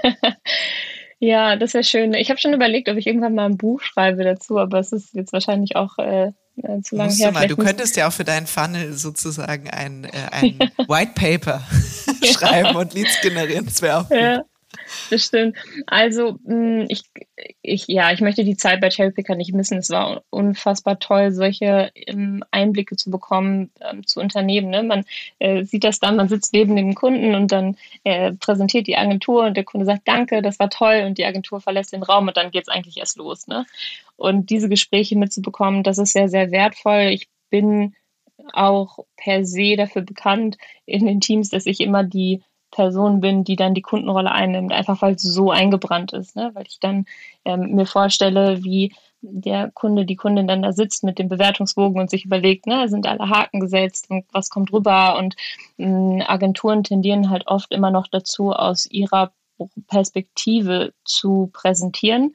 [1.18, 2.14] ja, das wäre schön.
[2.14, 5.14] Ich habe schon überlegt, ob ich irgendwann mal ein Buch schreibe dazu, aber es ist
[5.14, 7.28] jetzt wahrscheinlich auch äh, äh, zu lange her.
[7.28, 11.62] Du, mal, du könntest ja auch für deinen Funnel sozusagen ein, äh, ein White Paper
[12.24, 13.66] schreiben und Leads generieren.
[13.66, 14.18] Das wäre auch gut.
[14.18, 14.42] Ja,
[15.10, 15.56] das stimmt.
[15.86, 17.02] Also hm, ich,
[17.62, 19.78] ich, ja, ich möchte die Zeit bei Cherrypicker nicht missen.
[19.78, 24.70] Es war unfassbar toll, solche ähm, Einblicke zu bekommen ähm, zu Unternehmen.
[24.70, 24.82] Ne?
[24.82, 25.04] Man
[25.38, 29.44] äh, sieht das dann, man sitzt neben dem Kunden und dann äh, präsentiert die Agentur
[29.44, 32.36] und der Kunde sagt, danke, das war toll und die Agentur verlässt den Raum und
[32.36, 33.46] dann geht es eigentlich erst los.
[33.46, 33.66] Ne?
[34.16, 37.10] Und diese Gespräche mitzubekommen, das ist sehr, sehr wertvoll.
[37.12, 37.94] Ich bin
[38.52, 43.54] auch per se dafür bekannt in den Teams, dass ich immer die Person bin, die
[43.54, 46.50] dann die Kundenrolle einnimmt, einfach weil es so eingebrannt ist, ne?
[46.54, 47.06] weil ich dann
[47.44, 52.10] ähm, mir vorstelle, wie der Kunde, die Kundin dann da sitzt mit dem Bewertungsbogen und
[52.10, 55.36] sich überlegt, ne, sind alle Haken gesetzt und was kommt rüber und
[55.78, 59.30] äh, Agenturen tendieren halt oft immer noch dazu, aus ihrer
[59.86, 62.34] Perspektive zu präsentieren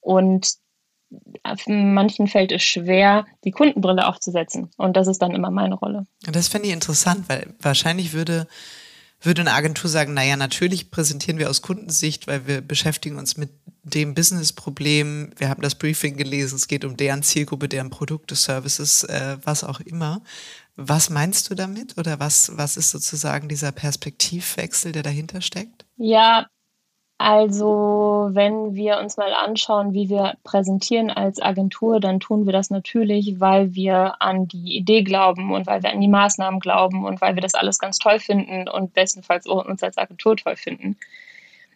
[0.00, 0.58] und
[1.66, 4.70] manchen fällt es schwer, die Kundenbrille aufzusetzen.
[4.76, 6.06] Und das ist dann immer meine Rolle.
[6.30, 8.46] Das finde ich interessant, weil wahrscheinlich würde
[9.20, 13.50] würde eine Agentur sagen, naja, natürlich präsentieren wir aus Kundensicht, weil wir beschäftigen uns mit
[13.82, 19.04] dem Businessproblem, wir haben das Briefing gelesen, es geht um deren Zielgruppe, deren Produkte, Services,
[19.04, 20.22] äh, was auch immer.
[20.76, 25.84] Was meinst du damit oder was, was ist sozusagen dieser Perspektivwechsel, der dahinter steckt?
[25.96, 26.46] Ja,
[27.20, 32.70] also, wenn wir uns mal anschauen, wie wir präsentieren als Agentur, dann tun wir das
[32.70, 37.20] natürlich, weil wir an die Idee glauben und weil wir an die Maßnahmen glauben und
[37.20, 40.96] weil wir das alles ganz toll finden und bestenfalls auch uns als Agentur toll finden.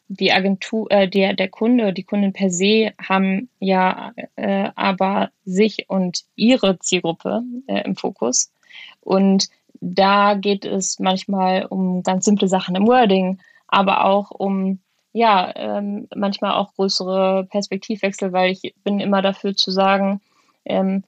[0.06, 5.86] Die Agentur, äh, der, der Kunde, die Kunden per se haben ja äh, aber sich
[5.88, 8.52] und ihre Zielgruppe äh, im Fokus.
[9.00, 9.48] Und
[9.80, 14.78] da geht es manchmal um ganz simple Sachen im Wording, aber auch um
[15.12, 20.20] ja, ähm, manchmal auch größere Perspektivwechsel, weil ich bin immer dafür zu sagen,
[20.64, 21.04] ähm,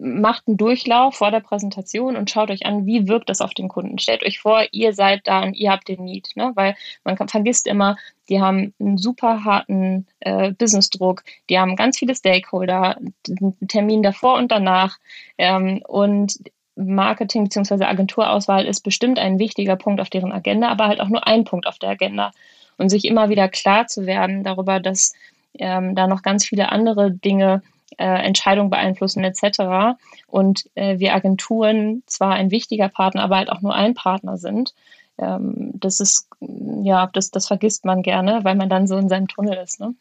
[0.00, 3.68] macht einen Durchlauf vor der Präsentation und schaut euch an, wie wirkt das auf den
[3.68, 3.98] Kunden.
[3.98, 6.52] Stellt euch vor, ihr seid da und ihr habt den Need, ne?
[6.54, 7.96] weil man kann, vergisst immer,
[8.28, 14.36] die haben einen super harten äh, Businessdruck, die haben ganz viele Stakeholder, einen Termin davor
[14.36, 14.98] und danach
[15.38, 16.38] ähm, und
[16.78, 17.84] Marketing bzw.
[17.84, 21.66] Agenturauswahl ist bestimmt ein wichtiger Punkt auf deren Agenda, aber halt auch nur ein Punkt
[21.66, 22.30] auf der Agenda.
[22.76, 25.12] Und sich immer wieder klar zu werden darüber, dass
[25.58, 27.62] ähm, da noch ganz viele andere Dinge
[27.96, 29.98] äh, Entscheidungen beeinflussen etc.
[30.28, 34.74] Und äh, wir Agenturen zwar ein wichtiger Partner, aber halt auch nur ein Partner sind.
[35.18, 39.26] Ähm, das ist, ja, das, das vergisst man gerne, weil man dann so in seinem
[39.26, 39.80] Tunnel ist.
[39.80, 39.94] Ne?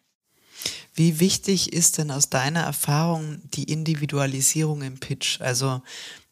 [0.98, 5.40] Wie wichtig ist denn aus deiner Erfahrung die Individualisierung im Pitch?
[5.42, 5.84] Also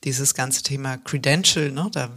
[0.04, 2.10] dieses ganze Thema Credential, ne, da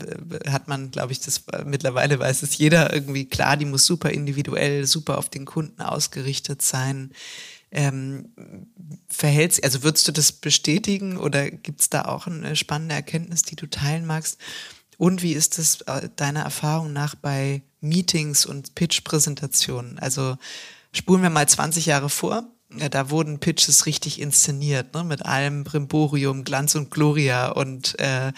[0.50, 4.86] hat man, glaube ich, das mittlerweile weiß es jeder irgendwie klar, die muss super individuell,
[4.86, 7.12] super auf den Kunden ausgerichtet sein.
[7.70, 8.30] Ähm,
[9.08, 13.56] verhältst, also würdest du das bestätigen oder gibt es da auch eine spannende Erkenntnis, die
[13.56, 14.38] du teilen magst?
[14.96, 19.98] Und wie ist es äh, deiner Erfahrung nach bei Meetings und Pitch-Präsentationen?
[19.98, 20.38] Also
[20.98, 22.42] Spulen wir mal 20 Jahre vor.
[22.76, 27.52] Ja, da wurden Pitches richtig inszeniert, ne, mit allem Brimborium, Glanz und Gloria.
[27.52, 28.32] Und äh,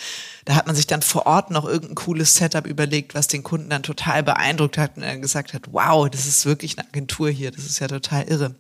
[0.44, 3.70] da hat man sich dann vor Ort noch irgendein cooles Setup überlegt, was den Kunden
[3.70, 7.50] dann total beeindruckt hat und er gesagt hat, wow, das ist wirklich eine Agentur hier,
[7.50, 8.54] das ist ja total irre.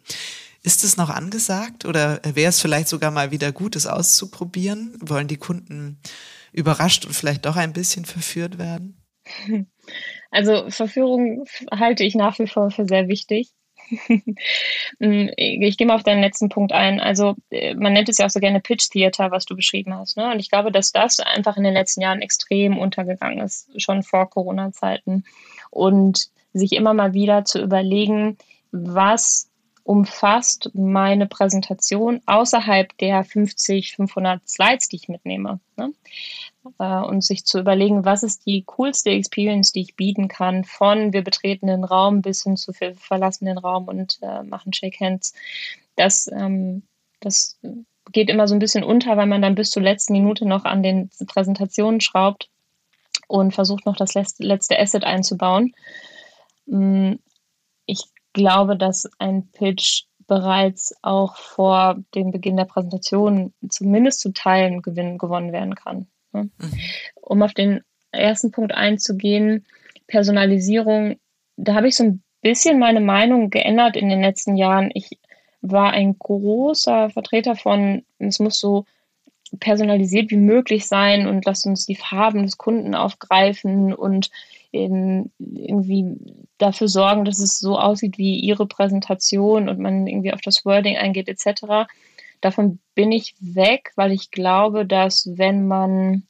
[0.62, 4.96] Ist es noch angesagt oder wäre es vielleicht sogar mal wieder gut, es auszuprobieren?
[5.00, 6.00] Wollen die Kunden
[6.52, 8.96] überrascht und vielleicht doch ein bisschen verführt werden?
[10.32, 13.50] Also Verführung halte ich nach wie vor für sehr wichtig.
[14.98, 17.00] Mm, ich gehe mal auf deinen letzten Punkt ein.
[17.00, 20.16] Also äh, man nennt es ja auch so gerne Pitch Theater, was du beschrieben hast.
[20.16, 20.30] Ne?
[20.30, 24.28] Und ich glaube, dass das einfach in den letzten Jahren extrem untergegangen ist, schon vor
[24.28, 25.24] Corona-Zeiten.
[25.70, 28.36] Und sich immer mal wieder zu überlegen,
[28.72, 29.50] was
[29.84, 35.60] umfasst meine Präsentation außerhalb der 50, 500 Slides, die ich mitnehme.
[35.76, 35.92] Ne?
[36.78, 41.12] Äh, und sich zu überlegen, was ist die coolste Experience, die ich bieten kann, von
[41.12, 45.00] wir betreten den Raum bis hin zu wir verlassen den Raum und äh, machen Shake
[45.00, 45.32] Hands.
[45.96, 46.82] Das, ähm,
[47.20, 47.58] das
[48.12, 50.82] geht immer so ein bisschen unter, weil man dann bis zur letzten Minute noch an
[50.82, 52.48] den Präsentationen schraubt
[53.28, 55.74] und versucht noch das letzte Asset einzubauen.
[56.66, 57.14] Mm,
[57.86, 64.82] ich glaube, dass ein Pitch bereits auch vor dem Beginn der Präsentation zumindest zu Teilen
[64.82, 66.06] gewinn, gewonnen werden kann.
[66.32, 66.50] Ne?
[66.58, 66.72] Mhm.
[67.20, 69.66] Um auf den ersten Punkt einzugehen,
[70.06, 71.18] Personalisierung,
[71.56, 74.90] da habe ich so ein bisschen meine Meinung geändert in den letzten Jahren.
[74.94, 75.18] Ich
[75.60, 78.86] war ein großer Vertreter von, es muss so
[79.58, 84.30] personalisiert wie möglich sein und lasst uns die Farben des Kunden aufgreifen und
[84.72, 86.16] irgendwie
[86.58, 90.96] dafür sorgen, dass es so aussieht wie ihre Präsentation und man irgendwie auf das Wording
[90.96, 91.88] eingeht etc.
[92.40, 96.24] Davon bin ich weg, weil ich glaube, dass wenn man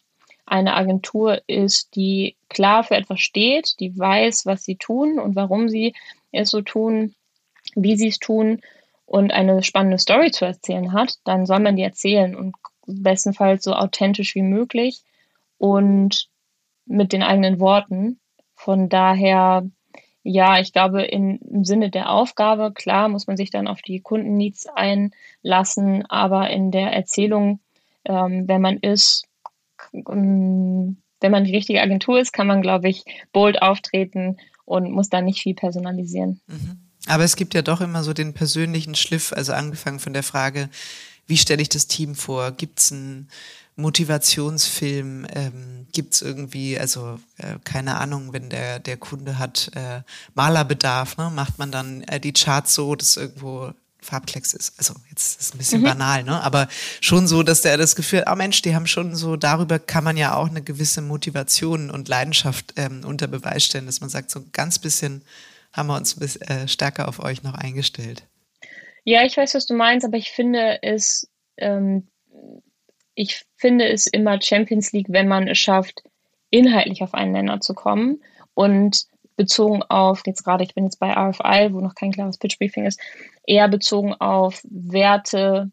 [0.46, 5.68] eine Agentur ist, die klar für etwas steht, die weiß, was sie tun und warum
[5.68, 5.94] sie
[6.32, 7.14] es so tun,
[7.76, 8.60] wie sie es tun
[9.06, 13.74] und eine spannende Story zu erzählen hat, dann soll man die erzählen und bestenfalls so
[13.74, 15.02] authentisch wie möglich
[15.58, 16.28] und
[16.86, 18.18] mit den eigenen Worten.
[18.54, 19.68] Von daher
[20.22, 24.00] ja, ich glaube, in, im Sinne der Aufgabe, klar, muss man sich dann auf die
[24.00, 27.60] Kundenneeds einlassen, aber in der Erzählung,
[28.04, 29.26] ähm, wenn man ist,
[29.94, 35.08] ähm, wenn man die richtige Agentur ist, kann man, glaube ich, bold auftreten und muss
[35.08, 36.40] da nicht viel personalisieren.
[36.46, 36.80] Mhm.
[37.06, 40.68] Aber es gibt ja doch immer so den persönlichen Schliff, also angefangen von der Frage,
[41.26, 42.50] wie stelle ich das Team vor?
[42.52, 43.28] Gibt es ein
[43.80, 50.02] Motivationsfilm ähm, gibt irgendwie, also äh, keine Ahnung, wenn der, der Kunde hat äh,
[50.34, 54.74] Malerbedarf, ne, macht man dann äh, die Charts so, dass irgendwo Farbklecks ist.
[54.78, 55.86] Also jetzt ist es ein bisschen mhm.
[55.86, 56.42] banal, ne?
[56.42, 56.68] Aber
[57.00, 60.16] schon so, dass der das Gefühl, ah Mensch, die haben schon so, darüber kann man
[60.16, 64.44] ja auch eine gewisse Motivation und Leidenschaft ähm, unter Beweis stellen, dass man sagt, so
[64.52, 65.22] ganz bisschen
[65.72, 68.24] haben wir uns ein bisschen, äh, stärker auf euch noch eingestellt.
[69.04, 72.08] Ja, ich weiß, was du meinst, aber ich finde es ähm,
[73.20, 76.02] ich finde es immer Champions League, wenn man es schafft,
[76.48, 78.22] inhaltlich auf einen Nenner zu kommen
[78.54, 79.04] und
[79.36, 82.98] bezogen auf, jetzt gerade, ich bin jetzt bei RFI, wo noch kein klares Pitch-Briefing ist,
[83.44, 85.70] eher bezogen auf Werte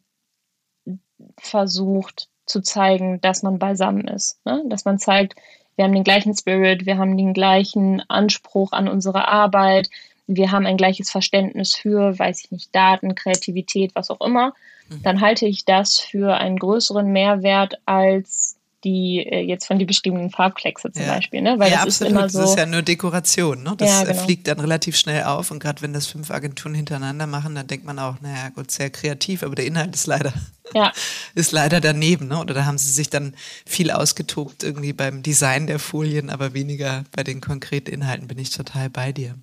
[1.40, 4.46] versucht zu zeigen, dass man beisammen ist.
[4.46, 4.64] Ne?
[4.66, 5.36] Dass man zeigt,
[5.78, 9.90] wir haben den gleichen Spirit, wir haben den gleichen Anspruch an unsere Arbeit,
[10.28, 14.54] wir haben ein gleiches Verständnis für, weiß ich nicht, Daten, Kreativität, was auch immer.
[14.90, 15.04] Mhm.
[15.04, 18.57] dann halte ich das für einen größeren Mehrwert als
[18.88, 21.16] die äh, jetzt von dir beschriebenen Farbkleckse zum ja.
[21.16, 21.56] Beispiel, ne?
[21.60, 22.12] Weil ja, das absolut.
[22.12, 22.40] ist immer so.
[22.40, 23.76] Das ist ja nur Dekoration, ne?
[23.78, 24.24] Das ja, genau.
[24.24, 27.86] fliegt dann relativ schnell auf und gerade wenn das fünf Agenturen hintereinander machen, dann denkt
[27.86, 30.34] man auch, naja, gut, sehr kreativ, aber der Inhalt ist leider,
[30.74, 30.94] ja.
[31.36, 32.40] ist leider daneben, ne?
[32.40, 37.04] Oder da haben sie sich dann viel ausgetobt irgendwie beim Design der Folien, aber weniger
[37.12, 39.36] bei den konkreten Inhalten bin ich total bei dir.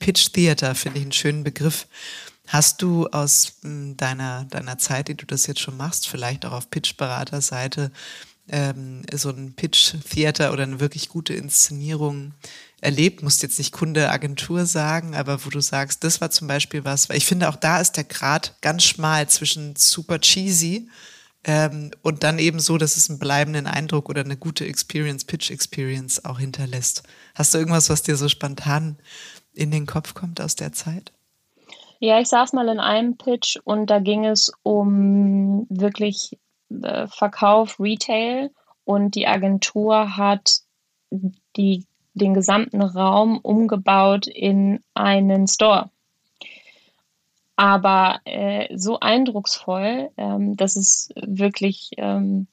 [0.00, 1.86] Pitch Theater finde ich einen schönen Begriff.
[2.48, 6.52] Hast du aus hm, deiner, deiner Zeit, die du das jetzt schon machst, vielleicht auch
[6.52, 7.92] auf Pitch-Beraterseite,
[8.52, 12.34] ähm, so ein Pitch-Theater oder eine wirklich gute Inszenierung
[12.80, 13.22] erlebt?
[13.22, 17.08] Musst jetzt nicht Kunde, Agentur sagen, aber wo du sagst, das war zum Beispiel was,
[17.08, 20.88] weil ich finde, auch da ist der Grad ganz schmal zwischen super cheesy
[21.44, 26.24] ähm, und dann eben so, dass es einen bleibenden Eindruck oder eine gute Experience, Pitch-Experience
[26.24, 27.02] auch hinterlässt.
[27.34, 28.98] Hast du irgendwas, was dir so spontan
[29.54, 31.12] in den Kopf kommt aus der Zeit?
[31.98, 36.36] Ja, ich saß mal in einem Pitch und da ging es um wirklich
[36.82, 38.50] äh, Verkauf, Retail
[38.84, 40.60] und die Agentur hat
[41.56, 45.90] die, den gesamten Raum umgebaut in einen Store.
[47.56, 52.46] Aber äh, so eindrucksvoll, ähm, dass es wirklich ähm,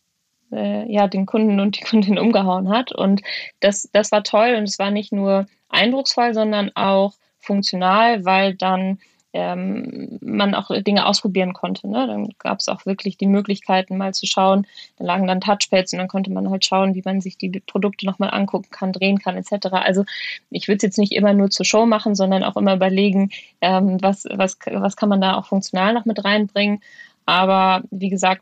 [0.52, 2.92] äh, ja, den Kunden und die Kundin umgehauen hat.
[2.92, 3.22] Und
[3.60, 9.00] das, das war toll und es war nicht nur eindrucksvoll, sondern auch funktional, weil dann
[9.34, 11.88] ähm, man auch Dinge ausprobieren konnte.
[11.88, 12.08] Ne?
[12.08, 14.66] Dann gab es auch wirklich die Möglichkeiten, mal zu schauen.
[14.98, 18.06] Da lagen dann Touchpads und dann konnte man halt schauen, wie man sich die Produkte
[18.06, 19.68] nochmal angucken kann, drehen kann, etc.
[19.72, 20.06] Also
[20.50, 23.30] ich würde es jetzt nicht immer nur zur Show machen, sondern auch immer überlegen,
[23.62, 26.82] ähm, was, was, was kann man da auch funktional noch mit reinbringen.
[27.26, 28.42] Aber wie gesagt,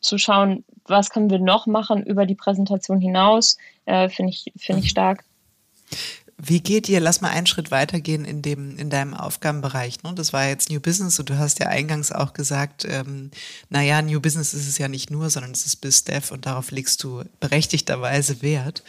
[0.00, 4.82] zu schauen, was können wir noch machen über die Präsentation hinaus, äh, finde ich, finde
[4.82, 5.24] ich stark.
[6.44, 10.02] Wie geht ihr, lass mal einen Schritt weitergehen in dem, in deinem Aufgabenbereich.
[10.02, 10.12] Ne?
[10.16, 13.30] Das war jetzt New Business und du hast ja eingangs auch gesagt, ähm,
[13.68, 17.04] naja, New Business ist es ja nicht nur, sondern es ist BizDev und darauf legst
[17.04, 18.82] du berechtigterweise Wert.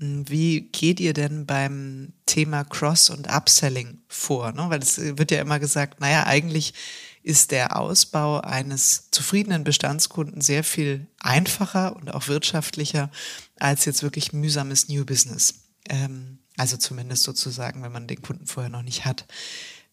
[0.00, 4.50] Hm, wie geht ihr denn beim Thema Cross- und Upselling vor?
[4.50, 4.64] Ne?
[4.68, 6.74] Weil es wird ja immer gesagt, naja, eigentlich
[7.22, 13.12] ist der Ausbau eines zufriedenen Bestandskunden sehr viel einfacher und auch wirtschaftlicher
[13.60, 15.54] als jetzt wirklich mühsames New Business.
[15.88, 19.24] Ähm, also zumindest sozusagen, wenn man den Kunden vorher noch nicht hat.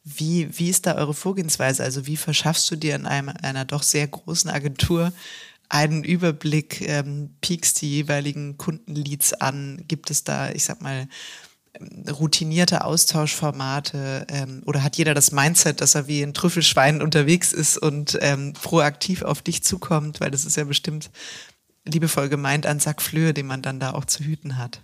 [0.04, 1.82] Wie, wie ist da eure Vorgehensweise?
[1.82, 5.14] Also wie verschaffst du dir in einem, einer doch sehr großen Agentur
[5.70, 9.82] einen Überblick, ähm, piekst die jeweiligen Kundenleads an?
[9.88, 11.08] Gibt es da, ich sag mal,
[12.10, 17.78] routinierte Austauschformate ähm, oder hat jeder das Mindset, dass er wie ein Trüffelschwein unterwegs ist
[17.78, 21.12] und ähm, proaktiv auf dich zukommt, weil das ist ja bestimmt
[21.86, 24.82] liebevoll gemeint ein Sack Flöhe, den man dann da auch zu hüten hat.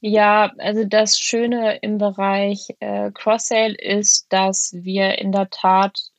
[0.00, 6.10] Ja, also das Schöne im Bereich äh, Cross-Sale ist, dass wir in der Tat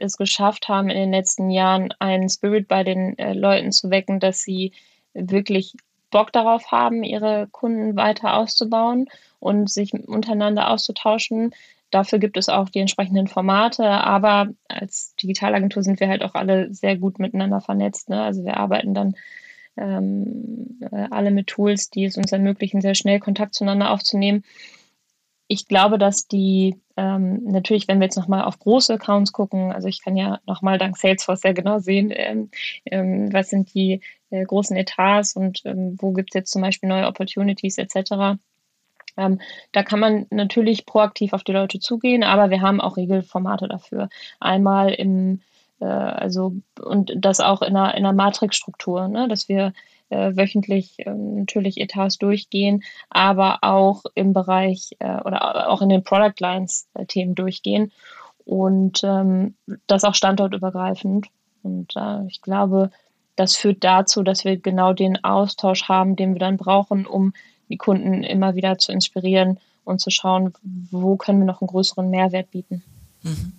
[0.00, 4.20] es geschafft haben, in den letzten Jahren einen Spirit bei den äh, Leuten zu wecken,
[4.20, 4.72] dass sie
[5.14, 5.74] wirklich
[6.10, 9.08] Bock darauf haben, ihre Kunden weiter auszubauen
[9.40, 11.54] und sich untereinander auszutauschen.
[11.90, 16.72] Dafür gibt es auch die entsprechenden Formate, aber als Digitalagentur sind wir halt auch alle
[16.72, 18.08] sehr gut miteinander vernetzt.
[18.08, 18.22] Ne?
[18.22, 19.14] Also wir arbeiten dann
[19.76, 24.44] ähm, äh, alle mit Tools, die es uns ermöglichen, sehr schnell Kontakt zueinander aufzunehmen.
[25.46, 29.88] Ich glaube, dass die ähm, natürlich, wenn wir jetzt nochmal auf große Accounts gucken, also
[29.88, 32.50] ich kann ja nochmal dank Salesforce sehr genau sehen, ähm,
[32.86, 36.88] ähm, was sind die äh, großen Etats und ähm, wo gibt es jetzt zum Beispiel
[36.88, 38.38] neue Opportunities etc.
[39.16, 39.40] Ähm,
[39.72, 44.08] da kann man natürlich proaktiv auf die Leute zugehen, aber wir haben auch Regelformate dafür.
[44.40, 45.40] Einmal im
[45.84, 49.28] äh, also und das auch in einer, in einer Matrixstruktur, ne?
[49.28, 49.72] dass wir
[50.10, 56.04] äh, wöchentlich äh, natürlich Etats durchgehen, aber auch im Bereich äh, oder auch in den
[56.04, 57.92] Product Lines äh, Themen durchgehen
[58.44, 59.54] und ähm,
[59.86, 61.28] das auch standortübergreifend.
[61.62, 62.90] Und äh, ich glaube,
[63.36, 67.32] das führt dazu, dass wir genau den Austausch haben, den wir dann brauchen, um
[67.68, 72.08] die Kunden immer wieder zu inspirieren und zu schauen, wo können wir noch einen größeren
[72.10, 72.82] Mehrwert bieten.
[73.22, 73.52] Mhm.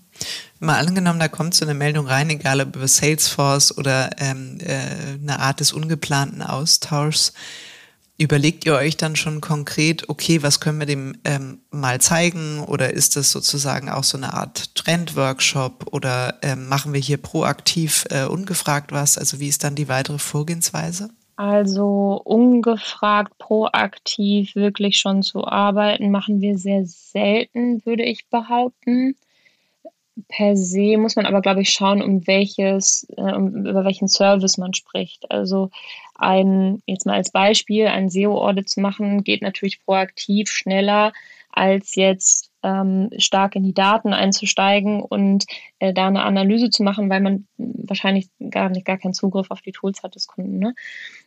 [0.60, 5.20] Mal angenommen, da kommt so eine Meldung rein, egal ob über Salesforce oder ähm, äh,
[5.22, 7.34] eine Art des ungeplanten Austauschs.
[8.18, 12.62] Überlegt ihr euch dann schon konkret, okay, was können wir dem ähm, mal zeigen?
[12.64, 15.88] Oder ist das sozusagen auch so eine Art Trendworkshop?
[15.92, 19.18] Oder ähm, machen wir hier proaktiv äh, ungefragt was?
[19.18, 21.10] Also wie ist dann die weitere Vorgehensweise?
[21.36, 29.16] Also ungefragt, proaktiv wirklich schon zu arbeiten, machen wir sehr selten, würde ich behaupten
[30.28, 34.58] per se muss man aber, glaube ich, schauen, um welches, äh, um, über welchen Service
[34.58, 35.30] man spricht.
[35.30, 35.70] Also
[36.16, 41.12] ein, jetzt mal als Beispiel, ein SEO-Audit zu machen, geht natürlich proaktiv schneller,
[41.52, 45.46] als jetzt ähm, stark in die Daten einzusteigen und
[45.80, 49.62] äh, da eine Analyse zu machen, weil man wahrscheinlich gar nicht gar keinen Zugriff auf
[49.62, 50.60] die Tools hat des Kunden.
[50.60, 50.76] Ne?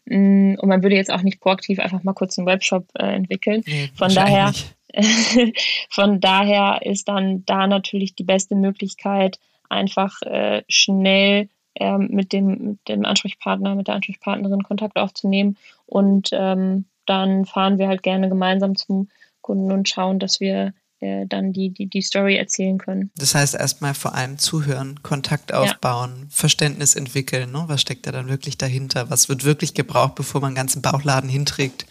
[0.07, 3.63] Mm, und man würde jetzt auch nicht proaktiv einfach mal kurz einen Webshop äh, entwickeln.
[3.67, 4.53] Nee, Von daher
[5.91, 12.71] Von daher ist dann da natürlich die beste Möglichkeit, einfach äh, schnell äh, mit, dem,
[12.71, 15.57] mit dem Ansprechpartner, mit der Ansprechpartnerin Kontakt aufzunehmen.
[15.87, 19.09] Und ähm, dann fahren wir halt gerne gemeinsam zum
[19.41, 23.11] Kunden und schauen, dass wir äh, dann die, die, die Story erzählen können.
[23.17, 26.27] Das heißt erstmal vor allem zuhören, Kontakt aufbauen, ja.
[26.29, 27.53] Verständnis entwickeln.
[27.53, 27.65] Ne?
[27.69, 29.09] Was steckt da dann wirklich dahinter?
[29.09, 31.87] Was wird wirklich gebraucht, bevor man einen ganzen Bauchladen hinträgt?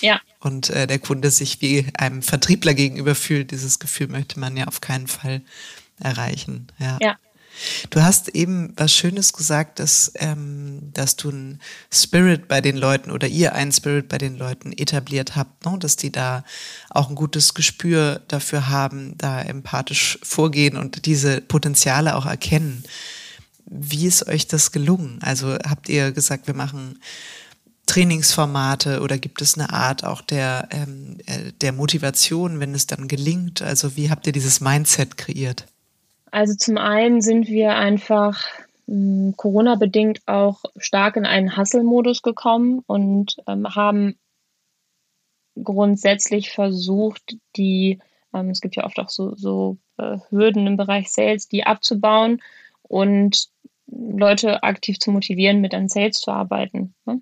[0.00, 0.20] Ja.
[0.40, 3.50] Und äh, der Kunde sich wie einem Vertriebler gegenüber fühlt.
[3.50, 5.42] Dieses Gefühl möchte man ja auf keinen Fall
[5.98, 6.68] erreichen.
[6.78, 6.98] Ja.
[7.00, 7.16] ja.
[7.90, 11.60] Du hast eben was Schönes gesagt, dass, ähm, dass du einen
[11.92, 15.76] Spirit bei den Leuten oder ihr einen Spirit bei den Leuten etabliert habt, ne?
[15.78, 16.44] dass die da
[16.88, 22.84] auch ein gutes Gespür dafür haben, da empathisch vorgehen und diese Potenziale auch erkennen.
[23.66, 25.18] Wie ist euch das gelungen?
[25.22, 26.98] Also habt ihr gesagt, wir machen
[27.90, 33.08] Trainingsformate oder gibt es eine Art auch der, ähm, äh, der Motivation, wenn es dann
[33.08, 33.62] gelingt?
[33.62, 35.66] Also wie habt ihr dieses Mindset kreiert?
[36.30, 38.44] Also zum einen sind wir einfach
[38.86, 44.14] hm, Corona-bedingt auch stark in einen Hustle-Modus gekommen und ähm, haben
[45.60, 47.98] grundsätzlich versucht, die,
[48.32, 52.40] ähm, es gibt ja oft auch so, so äh, Hürden im Bereich Sales, die abzubauen
[52.82, 53.48] und
[53.88, 56.94] Leute aktiv zu motivieren, mit an Sales zu arbeiten.
[57.04, 57.20] Ne?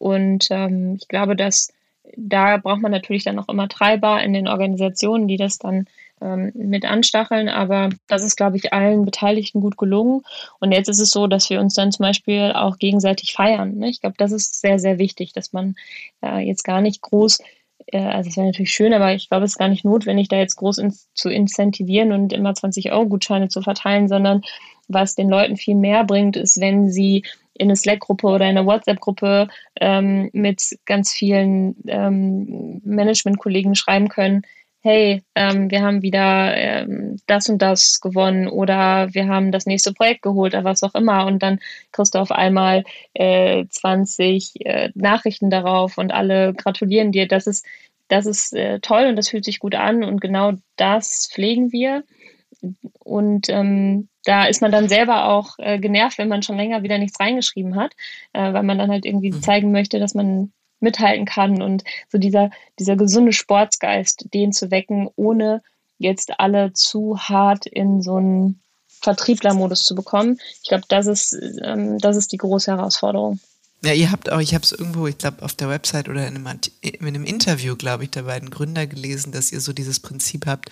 [0.00, 1.68] Und ähm, ich glaube, dass
[2.16, 5.84] da braucht man natürlich dann auch immer Treiber in den Organisationen, die das dann
[6.20, 7.48] ähm, mit anstacheln.
[7.48, 10.22] Aber das ist, glaube ich, allen Beteiligten gut gelungen.
[10.58, 13.76] Und jetzt ist es so, dass wir uns dann zum Beispiel auch gegenseitig feiern.
[13.76, 13.90] Ne?
[13.90, 15.76] Ich glaube, das ist sehr, sehr wichtig, dass man
[16.22, 17.38] äh, jetzt gar nicht groß
[17.92, 20.36] äh, also es wäre natürlich schön, aber ich glaube, es ist gar nicht notwendig, da
[20.36, 24.42] jetzt groß ins, zu incentivieren und immer 20 Euro Gutscheine zu verteilen, sondern
[24.90, 27.24] was den Leuten viel mehr bringt, ist, wenn sie
[27.54, 29.48] in eine Slack-Gruppe oder in eine WhatsApp-Gruppe
[29.80, 34.42] ähm, mit ganz vielen ähm, Management-Kollegen schreiben können,
[34.82, 39.92] hey, ähm, wir haben wieder ähm, das und das gewonnen oder wir haben das nächste
[39.92, 41.60] Projekt geholt oder was auch immer und dann
[41.92, 42.84] kriegst du auf einmal
[43.14, 47.28] äh, 20 äh, Nachrichten darauf und alle gratulieren dir.
[47.28, 47.66] Das ist,
[48.08, 52.02] das ist äh, toll und das fühlt sich gut an und genau das pflegen wir.
[52.98, 56.98] Und ähm, da ist man dann selber auch äh, genervt, wenn man schon länger wieder
[56.98, 57.92] nichts reingeschrieben hat,
[58.32, 59.42] äh, weil man dann halt irgendwie mhm.
[59.42, 65.08] zeigen möchte, dass man mithalten kann und so dieser, dieser gesunde Sportsgeist, den zu wecken,
[65.16, 65.62] ohne
[65.98, 70.38] jetzt alle zu hart in so einen Vertrieblermodus zu bekommen.
[70.62, 73.40] Ich glaube, das ist, ähm, das ist die große Herausforderung.
[73.82, 76.36] Ja, ihr habt auch, ich habe es irgendwo, ich glaube, auf der Website oder in
[76.36, 80.44] einem, in einem Interview, glaube ich, der beiden Gründer gelesen, dass ihr so dieses Prinzip
[80.46, 80.70] habt,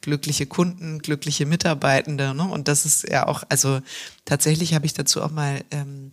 [0.00, 2.34] glückliche Kunden, glückliche Mitarbeitende.
[2.34, 2.44] Ne?
[2.44, 3.80] Und das ist ja auch, also
[4.24, 6.12] tatsächlich habe ich dazu auch mal ähm,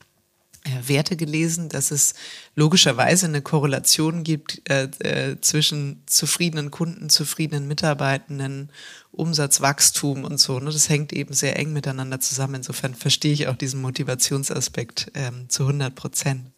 [0.67, 2.13] äh, Werte gelesen, dass es
[2.55, 8.71] logischerweise eine Korrelation gibt äh, äh, zwischen zufriedenen Kunden, zufriedenen Mitarbeitenden,
[9.11, 10.59] Umsatzwachstum und so.
[10.59, 10.65] Ne?
[10.65, 12.55] Das hängt eben sehr eng miteinander zusammen.
[12.55, 16.51] Insofern verstehe ich auch diesen Motivationsaspekt ähm, zu 100 Prozent.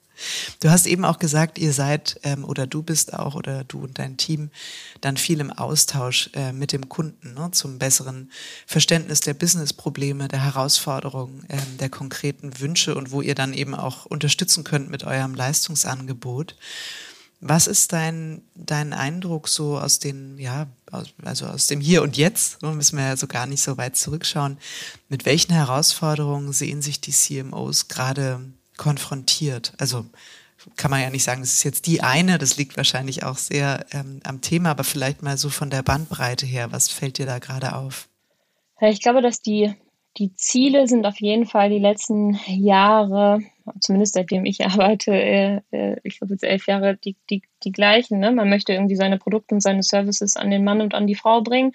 [0.60, 4.00] Du hast eben auch gesagt, ihr seid ähm, oder du bist auch oder du und
[4.00, 4.50] dein Team
[5.02, 8.32] dann viel im Austausch äh, mit dem Kunden ne, zum besseren
[8.66, 14.06] Verständnis der Businessprobleme, der Herausforderungen, ähm, der konkreten Wünsche und wo ihr dann eben auch
[14.06, 16.56] unterstützen könnt mit eurem Leistungsangebot.
[17.42, 20.68] Was ist dein, dein Eindruck so aus den, ja,
[21.24, 23.96] also aus dem Hier und Jetzt, ne, müssen wir ja so gar nicht so weit
[23.96, 24.58] zurückschauen.
[25.08, 28.42] Mit welchen Herausforderungen sehen sich die CMOs gerade
[28.80, 29.74] konfrontiert.
[29.78, 30.06] Also
[30.76, 33.86] kann man ja nicht sagen, es ist jetzt die eine, das liegt wahrscheinlich auch sehr
[33.94, 37.40] ähm, am Thema, aber vielleicht mal so von der Bandbreite her, was fällt dir da
[37.40, 38.10] gerade auf?
[38.82, 39.74] Ich glaube, dass die,
[40.18, 43.42] die Ziele sind auf jeden Fall die letzten Jahre,
[43.80, 48.20] zumindest seitdem ich arbeite, äh, äh, ich glaube jetzt elf Jahre, die, die, die gleichen.
[48.20, 48.32] Ne?
[48.32, 51.42] Man möchte irgendwie seine Produkte und seine Services an den Mann und an die Frau
[51.42, 51.74] bringen.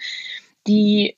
[0.67, 1.17] Die,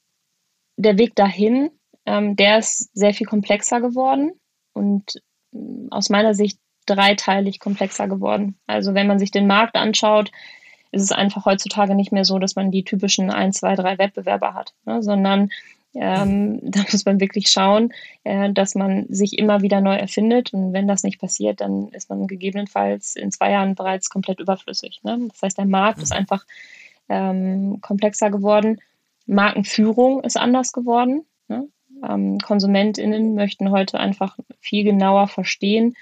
[0.77, 1.71] der Weg dahin,
[2.05, 4.33] ähm, der ist sehr viel komplexer geworden
[4.73, 5.21] und
[5.91, 8.59] aus meiner Sicht dreiteilig komplexer geworden.
[8.67, 10.31] Also wenn man sich den Markt anschaut,
[10.93, 14.55] ist es einfach heutzutage nicht mehr so, dass man die typischen ein, zwei, drei Wettbewerber
[14.55, 15.51] hat, ne, sondern
[15.95, 17.93] ähm, da muss man wirklich schauen,
[18.25, 20.53] äh, dass man sich immer wieder neu erfindet.
[20.53, 25.01] Und wenn das nicht passiert, dann ist man gegebenenfalls in zwei Jahren bereits komplett überflüssig.
[25.03, 25.29] Ne?
[25.29, 26.19] Das heißt, der Markt ist mhm.
[26.19, 26.47] einfach
[27.09, 28.81] ähm, komplexer geworden.
[29.27, 31.25] Markenführung ist anders geworden.
[31.49, 31.69] Ne?
[32.09, 35.97] Ähm, KonsumentInnen möchten heute einfach viel genauer verstehen,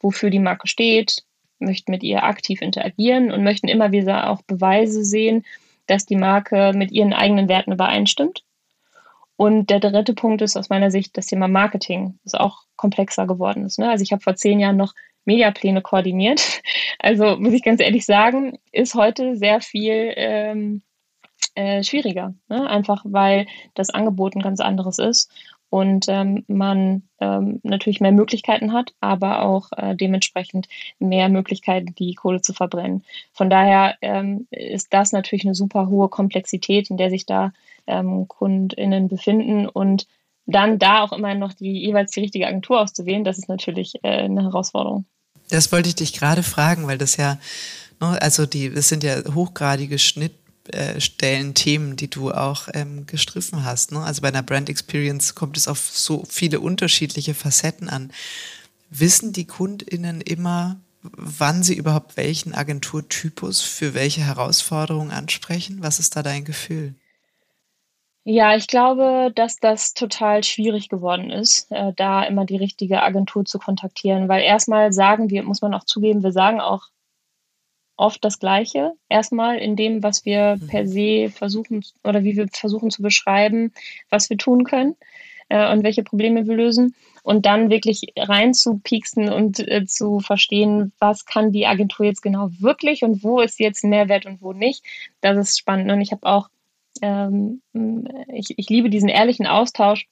[0.00, 1.24] wofür die Marke steht,
[1.58, 5.44] möchten mit ihr aktiv interagieren und möchten immer wieder auch Beweise sehen,
[5.86, 8.44] dass die Marke mit ihren eigenen Werten übereinstimmt.
[9.36, 13.64] Und der dritte Punkt ist aus meiner Sicht das Thema Marketing, das auch komplexer geworden
[13.64, 13.78] ist.
[13.78, 13.90] Ne?
[13.90, 14.94] Also ich habe vor zehn Jahren noch
[15.24, 16.40] Mediapläne koordiniert.
[17.02, 20.82] Also muss ich ganz ehrlich sagen, ist heute sehr viel ähm,
[21.54, 22.34] äh, schwieriger.
[22.48, 22.68] Ne?
[22.68, 25.30] Einfach weil das Angebot ein ganz anderes ist
[25.70, 32.14] und ähm, man ähm, natürlich mehr Möglichkeiten hat, aber auch äh, dementsprechend mehr Möglichkeiten, die
[32.14, 33.04] Kohle zu verbrennen.
[33.32, 37.52] Von daher ähm, ist das natürlich eine super hohe Komplexität, in der sich da
[37.86, 40.06] ähm, KundInnen befinden und
[40.46, 44.24] dann da auch immer noch die jeweils die richtige Agentur auszuwählen, das ist natürlich äh,
[44.24, 45.04] eine Herausforderung.
[45.50, 47.38] Das wollte ich dich gerade fragen, weil das ja,
[48.00, 50.32] ne, also die, es sind ja hochgradige Schnitt,
[50.72, 53.92] Schnittstellen, Themen, die du auch ähm, gestriffen hast.
[53.92, 54.00] Ne?
[54.00, 58.12] Also bei einer Brand Experience kommt es auf so viele unterschiedliche Facetten an.
[58.90, 65.82] Wissen die KundInnen immer, wann sie überhaupt welchen Agenturtypus für welche Herausforderungen ansprechen?
[65.82, 66.94] Was ist da dein Gefühl?
[68.24, 73.44] Ja, ich glaube, dass das total schwierig geworden ist, äh, da immer die richtige Agentur
[73.44, 76.88] zu kontaktieren, weil erstmal sagen wir, muss man auch zugeben, wir sagen auch
[78.00, 78.92] oft das Gleiche.
[79.08, 80.66] Erstmal in dem, was wir mhm.
[80.66, 83.72] per se versuchen oder wie wir versuchen zu beschreiben,
[84.08, 84.96] was wir tun können
[85.50, 86.94] äh, und welche Probleme wir lösen.
[87.22, 92.22] Und dann wirklich rein zu pieksen und äh, zu verstehen, was kann die Agentur jetzt
[92.22, 94.82] genau wirklich und wo ist jetzt Mehrwert und wo nicht.
[95.20, 95.92] Das ist spannend.
[95.92, 96.48] Und ich habe auch,
[97.02, 97.60] ähm,
[98.32, 100.08] ich, ich liebe diesen ehrlichen Austausch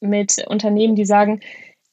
[0.00, 1.40] mit Unternehmen, die sagen,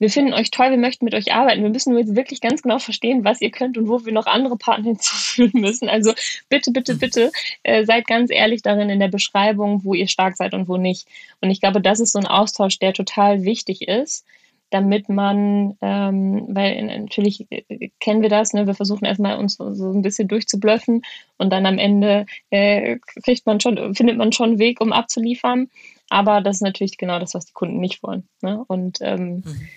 [0.01, 1.61] wir finden euch toll, wir möchten mit euch arbeiten.
[1.61, 4.25] Wir müssen nur jetzt wirklich ganz genau verstehen, was ihr könnt und wo wir noch
[4.25, 5.89] andere Partner hinzufügen müssen.
[5.89, 6.13] Also
[6.49, 7.31] bitte, bitte, bitte
[7.61, 11.07] äh, seid ganz ehrlich darin in der Beschreibung, wo ihr stark seid und wo nicht.
[11.39, 14.25] Und ich glaube, das ist so ein Austausch, der total wichtig ist
[14.71, 18.67] damit man, ähm, weil natürlich äh, kennen wir das, ne?
[18.67, 21.01] wir versuchen erstmal uns so, so ein bisschen durchzublöffen
[21.37, 25.69] und dann am Ende äh, kriegt man schon, findet man schon einen Weg, um abzuliefern.
[26.09, 28.29] Aber das ist natürlich genau das, was die Kunden nicht wollen.
[28.41, 28.63] Ne?
[28.67, 29.67] Und ähm, mhm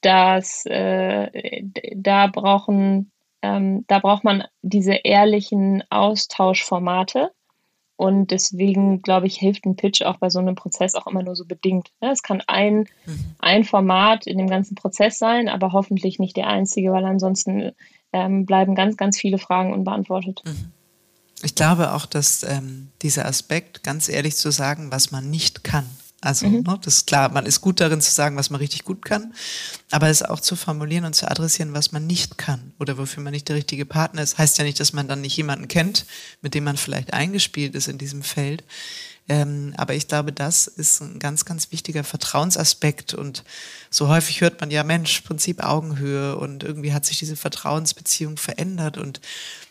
[0.00, 1.62] dass äh,
[1.94, 3.10] da brauchen,
[3.42, 7.32] ähm, da braucht man diese ehrlichen Austauschformate.
[7.96, 11.36] Und deswegen, glaube ich, hilft ein Pitch auch bei so einem Prozess auch immer nur
[11.36, 11.90] so bedingt.
[12.00, 12.10] Ne?
[12.10, 13.34] Es kann ein, mhm.
[13.40, 17.72] ein Format in dem ganzen Prozess sein, aber hoffentlich nicht der einzige, weil ansonsten
[18.14, 20.40] ähm, bleiben ganz, ganz viele Fragen unbeantwortet.
[20.46, 20.72] Mhm.
[21.42, 25.86] Ich glaube auch, dass ähm, dieser Aspekt, ganz ehrlich zu sagen, was man nicht kann,
[26.20, 26.62] also, mhm.
[26.62, 29.32] ne, das ist klar, man ist gut darin zu sagen, was man richtig gut kann,
[29.90, 33.32] aber es auch zu formulieren und zu adressieren, was man nicht kann oder wofür man
[33.32, 36.04] nicht der richtige Partner ist, heißt ja nicht, dass man dann nicht jemanden kennt,
[36.42, 38.64] mit dem man vielleicht eingespielt ist in diesem Feld.
[39.30, 43.14] Ähm, aber ich glaube, das ist ein ganz, ganz wichtiger Vertrauensaspekt.
[43.14, 43.44] Und
[43.88, 48.98] so häufig hört man ja, Mensch, Prinzip Augenhöhe und irgendwie hat sich diese Vertrauensbeziehung verändert.
[48.98, 49.20] Und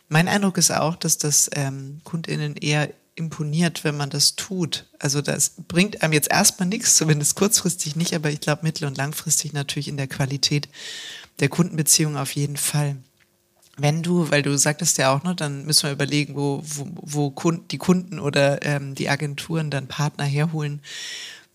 [0.07, 2.89] mein Eindruck ist auch, dass das ähm, KundInnen eher
[3.19, 4.85] imponiert, wenn man das tut.
[4.97, 8.97] Also das bringt einem jetzt erstmal nichts, zumindest kurzfristig nicht, aber ich glaube mittel- und
[8.97, 10.69] langfristig natürlich in der Qualität
[11.39, 12.95] der Kundenbeziehung auf jeden Fall.
[13.77, 17.29] Wenn du, weil du sagtest ja auch, ne, dann müssen wir überlegen, wo, wo, wo
[17.29, 20.81] Kunden, die Kunden oder ähm, die Agenturen dann Partner herholen.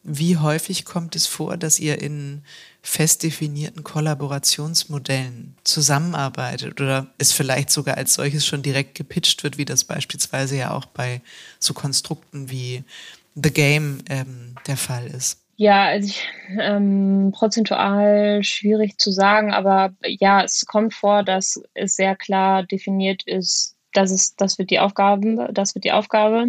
[0.07, 2.42] Wie häufig kommt es vor, dass ihr in
[2.82, 9.64] fest definierten Kollaborationsmodellen zusammenarbeitet oder es vielleicht sogar als solches schon direkt gepitcht wird, wie
[9.64, 11.22] das beispielsweise ja auch bei
[11.59, 12.84] so Konstrukten wie
[13.34, 15.40] The Game ähm, der Fall ist?
[15.57, 16.22] Ja, also ich,
[16.61, 23.22] ähm, prozentual schwierig zu sagen, aber ja, es kommt vor, dass es sehr klar definiert
[23.24, 26.48] ist, dass es, das wird die Aufgabe, das wird die Aufgabe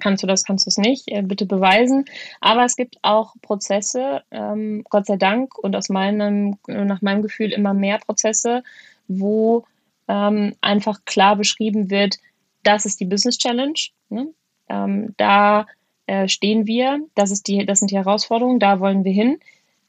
[0.00, 2.04] kannst du das, kannst du es nicht, äh, bitte beweisen.
[2.40, 7.52] Aber es gibt auch Prozesse, ähm, Gott sei Dank, und aus meinem, nach meinem Gefühl
[7.52, 8.62] immer mehr Prozesse,
[9.08, 9.64] wo
[10.08, 12.18] ähm, einfach klar beschrieben wird,
[12.62, 13.78] das ist die Business Challenge.
[14.08, 14.28] Ne?
[14.68, 15.66] Ähm, da
[16.06, 19.38] äh, stehen wir, das, ist die, das sind die Herausforderungen, da wollen wir hin.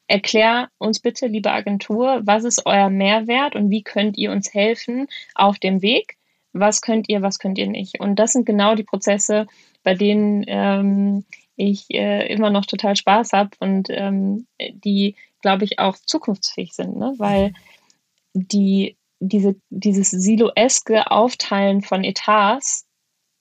[0.07, 5.07] Erklär uns bitte, liebe Agentur, was ist euer Mehrwert und wie könnt ihr uns helfen
[5.35, 6.17] auf dem Weg?
[6.53, 7.99] Was könnt ihr, was könnt ihr nicht?
[7.99, 9.47] Und das sind genau die Prozesse,
[9.83, 11.25] bei denen ähm,
[11.55, 16.97] ich äh, immer noch total Spaß habe und ähm, die, glaube ich, auch zukunftsfähig sind,
[16.97, 17.13] ne?
[17.17, 17.53] weil
[18.33, 22.87] die, diese, dieses siloeske Aufteilen von Etats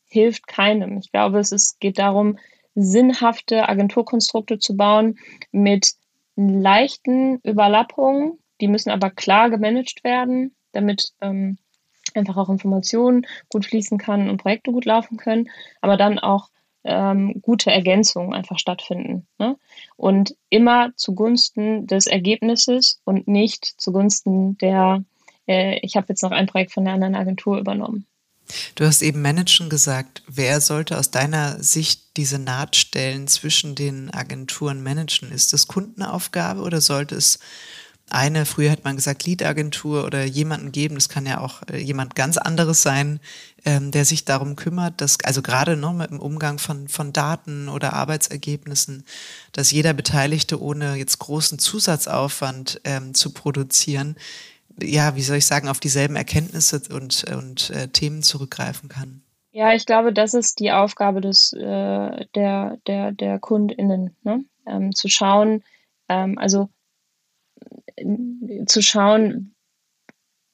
[0.07, 0.99] hilft keinem.
[0.99, 2.38] Ich glaube, es ist, geht darum,
[2.74, 5.18] sinnhafte Agenturkonstrukte zu bauen
[5.53, 5.93] mit
[6.36, 8.38] leichten Überlappungen.
[8.61, 11.59] Die müssen aber klar gemanagt werden, damit ähm,
[12.17, 15.49] einfach auch Informationen gut fließen kann und Projekte gut laufen können,
[15.81, 16.49] aber dann auch
[16.85, 19.27] ähm, gute Ergänzungen einfach stattfinden.
[19.39, 19.57] Ne?
[19.97, 25.05] Und immer zugunsten des Ergebnisses und nicht zugunsten der,
[25.47, 28.07] äh, ich habe jetzt noch ein Projekt von der anderen Agentur übernommen.
[28.75, 30.23] Du hast eben Managen gesagt.
[30.27, 35.31] Wer sollte aus deiner Sicht diese Nahtstellen zwischen den Agenturen managen?
[35.31, 37.39] Ist das Kundenaufgabe oder sollte es
[38.11, 42.15] eine, früher hat man gesagt, Lead-Agentur oder jemanden geben, das kann ja auch äh, jemand
[42.15, 43.21] ganz anderes sein,
[43.65, 47.69] ähm, der sich darum kümmert, dass, also gerade noch mit dem Umgang von, von Daten
[47.69, 49.05] oder Arbeitsergebnissen,
[49.53, 54.17] dass jeder Beteiligte ohne jetzt großen Zusatzaufwand ähm, zu produzieren,
[54.83, 59.23] ja, wie soll ich sagen, auf dieselben Erkenntnisse und, und äh, Themen zurückgreifen kann.
[59.53, 64.45] Ja, ich glaube, das ist die Aufgabe des, äh, der, der, der KundInnen, ne?
[64.67, 65.65] ähm, zu schauen,
[66.09, 66.69] ähm, also
[68.67, 69.55] zu schauen,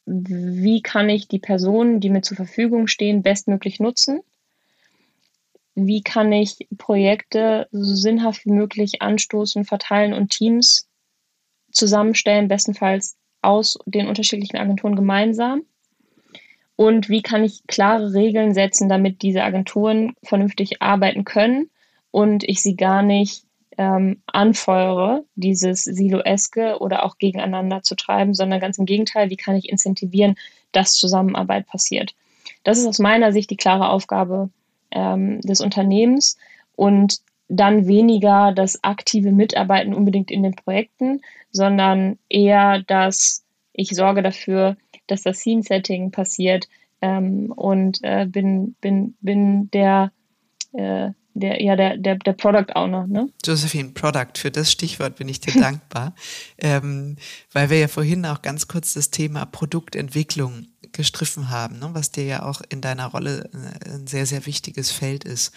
[0.04, 4.20] wie kann ich die Personen, die mir zur Verfügung stehen, bestmöglich nutzen
[5.76, 10.88] wie kann ich Projekte so sinnhaft wie möglich anstoßen, verteilen und Teams
[11.70, 15.62] zusammenstellen, bestenfalls aus den unterschiedlichen Agenturen gemeinsam.
[16.76, 21.70] Und wie kann ich klare Regeln setzen, damit diese Agenturen vernünftig arbeiten können
[22.10, 23.44] und ich sie gar nicht
[23.78, 29.56] ähm, anfeuere, dieses Siloeske oder auch gegeneinander zu treiben, sondern ganz im Gegenteil, wie kann
[29.56, 30.36] ich incentivieren,
[30.72, 32.14] dass Zusammenarbeit passiert.
[32.64, 34.50] Das ist aus meiner Sicht die klare Aufgabe
[34.90, 36.36] ähm, des Unternehmens
[36.74, 41.20] und dann weniger das aktive Mitarbeiten unbedingt in den Projekten,
[41.52, 46.68] sondern eher das, ich sorge dafür, dass das Scene-Setting passiert
[47.00, 50.10] ähm, und äh, bin, bin, bin der,
[50.72, 53.06] äh, der, ja, der, der, der Product Owner.
[53.06, 53.28] Ne?
[53.44, 56.14] Josephine, Product, für das Stichwort bin ich dir dankbar,
[56.58, 57.16] ähm,
[57.52, 62.24] weil wir ja vorhin auch ganz kurz das Thema Produktentwicklung gestriffen haben, ne, was dir
[62.24, 65.52] ja auch in deiner Rolle äh, ein sehr, sehr wichtiges Feld ist.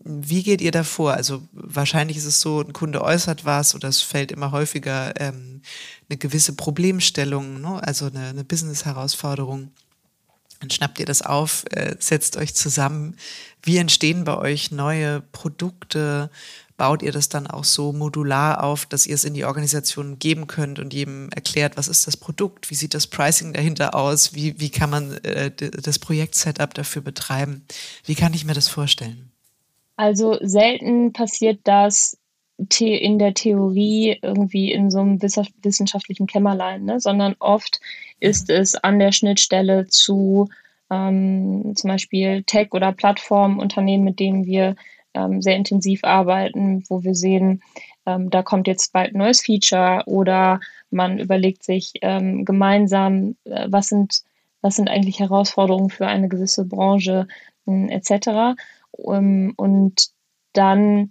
[0.00, 1.14] Wie geht ihr davor?
[1.14, 5.62] Also wahrscheinlich ist es so, ein Kunde äußert was oder es fällt immer häufiger ähm,
[6.08, 7.80] eine gewisse Problemstellung, ne?
[7.82, 9.70] also eine, eine Business-Herausforderung.
[10.60, 13.16] Dann schnappt ihr das auf, äh, setzt euch zusammen.
[13.62, 16.30] Wie entstehen bei euch neue Produkte?
[16.76, 20.46] Baut ihr das dann auch so modular auf, dass ihr es in die Organisation geben
[20.46, 24.60] könnt und jedem erklärt, was ist das Produkt, wie sieht das Pricing dahinter aus, wie,
[24.60, 27.64] wie kann man äh, das Projekt-Setup dafür betreiben?
[28.04, 29.30] Wie kann ich mir das vorstellen?
[29.96, 32.16] Also selten passiert das
[32.78, 37.00] in der Theorie irgendwie in so einem wissenschaftlichen Kämmerlein, ne?
[37.00, 37.80] sondern oft
[38.20, 40.48] ist es an der Schnittstelle zu
[40.90, 44.76] ähm, zum Beispiel Tech- oder Plattformunternehmen, mit denen wir
[45.14, 47.62] ähm, sehr intensiv arbeiten, wo wir sehen,
[48.06, 50.60] ähm, da kommt jetzt bald ein neues Feature oder
[50.90, 54.22] man überlegt sich ähm, gemeinsam, äh, was sind
[54.60, 57.28] was sind eigentlich Herausforderungen für eine gewisse Branche
[57.66, 58.58] äh, etc.
[58.90, 60.08] Um, und
[60.52, 61.10] dann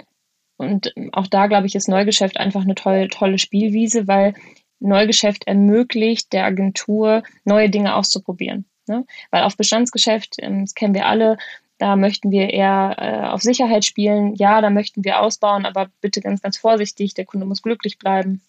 [0.58, 4.34] und auch da, glaube ich, ist Neugeschäft einfach eine tolle, tolle Spielwiese, weil
[4.80, 8.66] Neugeschäft ermöglicht der Agentur, neue Dinge auszuprobieren.
[8.88, 9.06] Ne?
[9.32, 11.38] Weil auf Bestandsgeschäft, ähm, das kennen wir alle,
[11.78, 14.34] da möchten wir eher äh, auf Sicherheit spielen.
[14.36, 17.14] Ja, da möchten wir ausbauen, aber bitte ganz, ganz vorsichtig.
[17.14, 18.42] Der Kunde muss glücklich bleiben.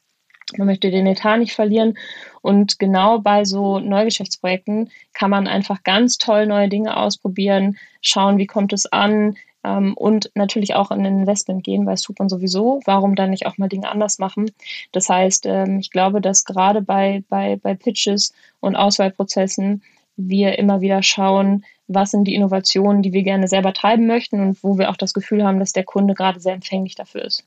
[0.56, 1.98] Man möchte den Etat nicht verlieren.
[2.40, 8.46] Und genau bei so Neugeschäftsprojekten kann man einfach ganz toll neue Dinge ausprobieren, schauen, wie
[8.46, 9.36] kommt es an,
[9.68, 12.80] ähm, und natürlich auch in ein Investment gehen, weil es tut man sowieso.
[12.84, 14.50] Warum dann nicht auch mal Dinge anders machen?
[14.92, 19.82] Das heißt, ähm, ich glaube, dass gerade bei, bei, bei Pitches und Auswahlprozessen
[20.16, 24.62] wir immer wieder schauen, was sind die Innovationen, die wir gerne selber treiben möchten und
[24.62, 27.44] wo wir auch das Gefühl haben, dass der Kunde gerade sehr empfänglich dafür ist.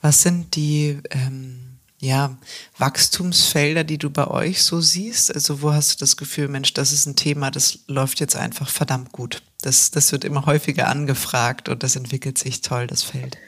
[0.00, 1.73] Was sind die ähm,
[2.04, 2.36] ja,
[2.78, 5.34] Wachstumsfelder, die du bei euch so siehst?
[5.34, 8.68] Also wo hast du das Gefühl, Mensch, das ist ein Thema, das läuft jetzt einfach
[8.68, 9.42] verdammt gut?
[9.62, 13.38] Das, das wird immer häufiger angefragt und das entwickelt sich toll, das Feld.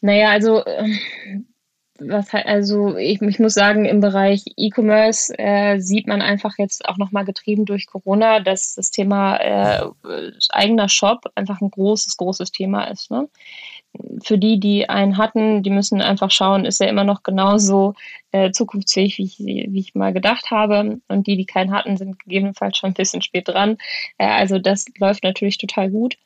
[0.00, 0.98] Naja, also ähm,
[1.98, 6.96] was also ich, ich muss sagen, im Bereich E-Commerce äh, sieht man einfach jetzt auch
[6.96, 9.86] nochmal getrieben durch Corona, dass das Thema äh,
[10.50, 13.10] eigener Shop einfach ein großes, großes Thema ist.
[13.10, 13.28] Ne?
[14.22, 17.94] Für die, die einen hatten, die müssen einfach schauen, ist er immer noch genauso
[18.32, 21.00] äh, zukunftsfähig, wie ich, wie ich mal gedacht habe.
[21.08, 23.76] Und die, die keinen hatten, sind gegebenenfalls schon ein bisschen spät dran.
[24.18, 26.16] Äh, also das läuft natürlich total gut.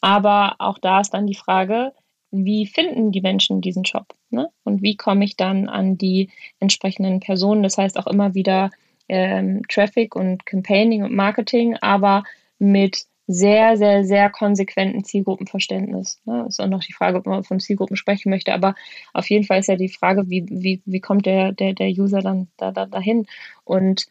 [0.00, 1.92] Aber auch da ist dann die Frage,
[2.30, 4.14] wie finden die Menschen diesen Job?
[4.30, 4.48] Ne?
[4.64, 7.62] Und wie komme ich dann an die entsprechenden Personen?
[7.62, 8.70] Das heißt auch immer wieder
[9.08, 12.24] ähm, Traffic und Campaigning und Marketing, aber
[12.58, 16.20] mit sehr, sehr, sehr konsequenten Zielgruppenverständnis.
[16.24, 16.46] Ne?
[16.48, 18.74] Ist auch noch die Frage, ob man von Zielgruppen sprechen möchte, aber
[19.12, 22.22] auf jeden Fall ist ja die Frage, wie, wie, wie kommt der, der, der User
[22.22, 23.26] dann da, da, dahin?
[23.64, 24.06] Und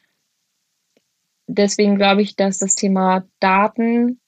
[1.48, 4.20] deswegen glaube ich, dass das Thema Daten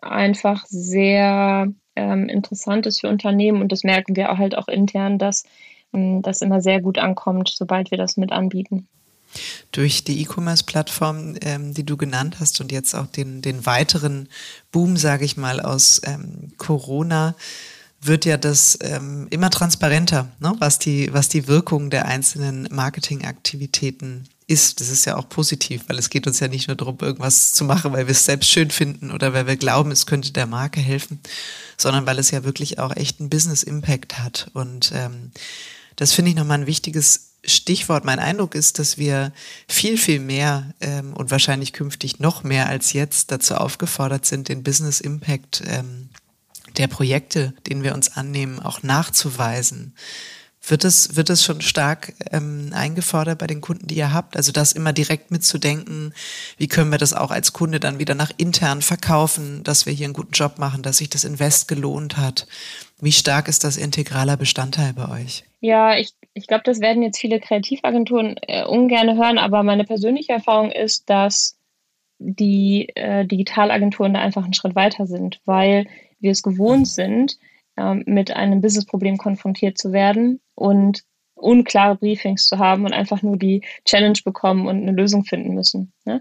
[0.00, 5.18] einfach sehr ähm, interessant ist für Unternehmen und das merken wir auch halt auch intern,
[5.18, 5.44] dass
[5.92, 8.88] ähm, das immer sehr gut ankommt, sobald wir das mit anbieten.
[9.72, 14.28] Durch die E-Commerce-Plattform, ähm, die du genannt hast und jetzt auch den, den weiteren
[14.72, 17.34] Boom, sage ich mal, aus ähm, Corona,
[18.00, 20.54] wird ja das ähm, immer transparenter, ne?
[20.58, 24.80] was, die, was die Wirkung der einzelnen Marketingaktivitäten ist.
[24.80, 27.64] Das ist ja auch positiv, weil es geht uns ja nicht nur darum, irgendwas zu
[27.64, 30.80] machen, weil wir es selbst schön finden oder weil wir glauben, es könnte der Marke
[30.80, 31.20] helfen,
[31.76, 34.50] sondern weil es ja wirklich auch echt einen Business-Impact hat.
[34.52, 35.32] Und ähm,
[35.96, 38.04] das finde ich nochmal ein wichtiges Stichwort.
[38.04, 39.32] Mein Eindruck ist, dass wir
[39.68, 44.62] viel, viel mehr ähm, und wahrscheinlich künftig noch mehr als jetzt dazu aufgefordert sind, den
[44.62, 46.08] Business Impact ähm,
[46.76, 49.94] der Projekte, den wir uns annehmen, auch nachzuweisen.
[50.68, 54.36] Wird es, wird es schon stark ähm, eingefordert bei den Kunden, die ihr habt?
[54.36, 56.12] Also das immer direkt mitzudenken,
[56.56, 60.06] wie können wir das auch als Kunde dann wieder nach intern verkaufen, dass wir hier
[60.06, 62.48] einen guten Job machen, dass sich das Invest gelohnt hat.
[63.00, 65.44] Wie stark ist das integraler Bestandteil bei euch?
[65.60, 70.34] Ja, ich, ich glaube, das werden jetzt viele Kreativagenturen äh, ungern hören, aber meine persönliche
[70.34, 71.58] Erfahrung ist, dass
[72.18, 75.86] die äh, Digitalagenturen da einfach einen Schritt weiter sind, weil
[76.20, 77.38] wir es gewohnt sind,
[77.78, 83.38] ähm, mit einem Businessproblem konfrontiert zu werden und unklare Briefings zu haben und einfach nur
[83.38, 85.92] die Challenge bekommen und eine Lösung finden müssen.
[86.04, 86.20] Ne?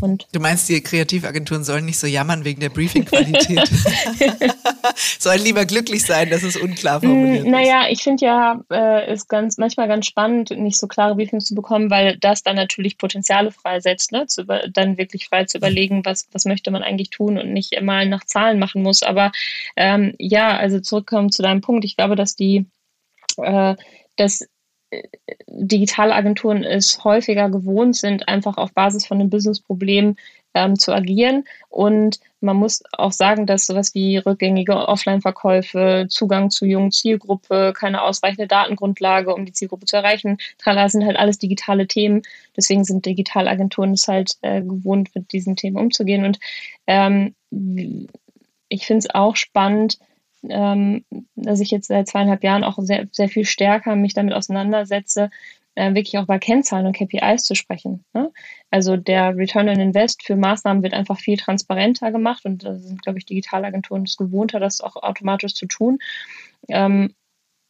[0.00, 3.68] Und du meinst, die Kreativagenturen sollen nicht so jammern wegen der Briefing-Qualität?
[5.18, 7.50] sollen lieber glücklich sein, dass es unklar formuliert ist.
[7.50, 11.54] Naja, ich finde ja, äh, ist ganz, manchmal ganz spannend, nicht so klare Briefings zu
[11.54, 14.26] bekommen, weil das dann natürlich Potenziale freisetzt, ne?
[14.26, 18.04] zu, dann wirklich frei zu überlegen, was, was möchte man eigentlich tun und nicht immer
[18.04, 19.02] nach Zahlen machen muss.
[19.02, 19.32] Aber
[19.76, 21.84] ähm, ja, also zurückkommen zu deinem Punkt.
[21.84, 22.66] Ich glaube, dass die
[23.38, 23.74] äh,
[24.16, 24.46] dass
[25.48, 30.16] Digitalagenturen es häufiger gewohnt sind, einfach auf Basis von einem Businessproblem
[30.54, 31.44] ähm, zu agieren.
[31.68, 38.02] Und man muss auch sagen, dass sowas wie rückgängige Offline-Verkäufe, Zugang zu jungen Zielgruppe, keine
[38.02, 42.22] ausreichende Datengrundlage, um die Zielgruppe zu erreichen, tralala, sind halt alles digitale Themen.
[42.56, 46.24] Deswegen sind Digitalagenturen es halt äh, gewohnt, mit diesen Themen umzugehen.
[46.24, 46.38] Und
[46.86, 47.34] ähm,
[48.68, 49.98] ich finde es auch spannend,
[50.50, 55.30] ähm, dass ich jetzt seit zweieinhalb Jahren auch sehr, sehr viel stärker mich damit auseinandersetze,
[55.76, 58.04] äh, wirklich auch bei Kennzahlen und KPIs zu sprechen.
[58.14, 58.32] Ne?
[58.70, 63.02] Also der Return on Invest für Maßnahmen wird einfach viel transparenter gemacht und da sind,
[63.02, 65.98] glaube ich, Digitalagenturen es gewohnter, das auch automatisch zu tun.
[66.68, 67.14] Ähm,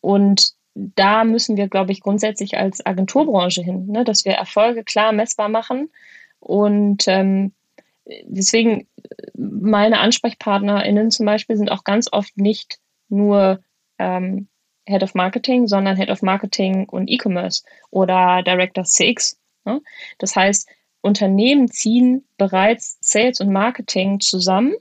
[0.01, 4.05] und da müssen wir, glaube ich, grundsätzlich als Agenturbranche hin, ne?
[4.05, 5.91] dass wir Erfolge klar messbar machen
[6.39, 7.53] und ähm,
[8.25, 8.87] deswegen
[9.35, 12.79] meine AnsprechpartnerInnen zum Beispiel sind auch ganz oft nicht
[13.09, 13.61] nur
[13.99, 14.49] ähm,
[14.87, 19.39] Head of Marketing, sondern Head of Marketing und E-Commerce oder Director CX.
[19.65, 19.83] Ne?
[20.19, 20.69] Das heißt,
[21.01, 24.75] Unternehmen ziehen bereits Sales und Marketing zusammen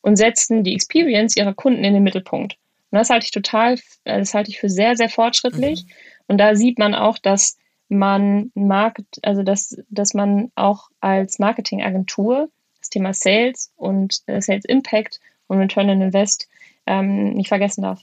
[0.00, 2.56] und setzen die Experience ihrer Kunden in den Mittelpunkt.
[2.90, 3.74] Und das halte ich total,
[4.04, 5.84] äh, das halte ich für sehr, sehr fortschrittlich.
[5.84, 5.90] Mhm.
[6.28, 7.58] Und da sieht man auch, dass
[7.88, 12.50] man Market, also dass, dass man auch als Marketingagentur
[12.88, 16.48] das Thema Sales und äh, Sales Impact und Return on Invest
[16.86, 18.00] ähm, nicht vergessen darf.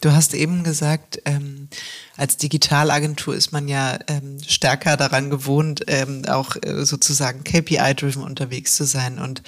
[0.00, 1.68] Du hast eben gesagt, ähm,
[2.16, 8.76] als Digitalagentur ist man ja ähm, stärker daran gewohnt, ähm, auch äh, sozusagen KPI-driven unterwegs
[8.76, 9.18] zu sein.
[9.18, 9.42] Und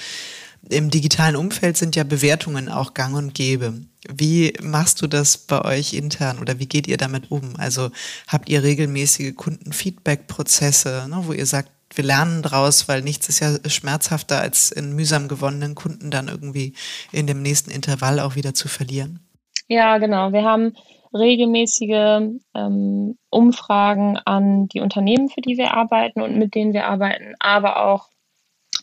[0.68, 3.74] im digitalen Umfeld sind ja Bewertungen auch gang und gäbe.
[4.08, 7.56] Wie machst du das bei euch intern oder wie geht ihr damit um?
[7.56, 7.90] Also
[8.28, 13.56] habt ihr regelmäßige Kundenfeedback-Prozesse, ne, wo ihr sagt, wir lernen draus, weil nichts ist ja
[13.68, 16.74] schmerzhafter, als in mühsam gewonnenen Kunden dann irgendwie
[17.12, 19.20] in dem nächsten Intervall auch wieder zu verlieren.
[19.68, 20.32] Ja, genau.
[20.32, 20.74] Wir haben
[21.12, 27.34] regelmäßige ähm, Umfragen an die Unternehmen, für die wir arbeiten und mit denen wir arbeiten,
[27.38, 28.08] aber auch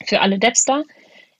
[0.05, 0.83] für alle Depster.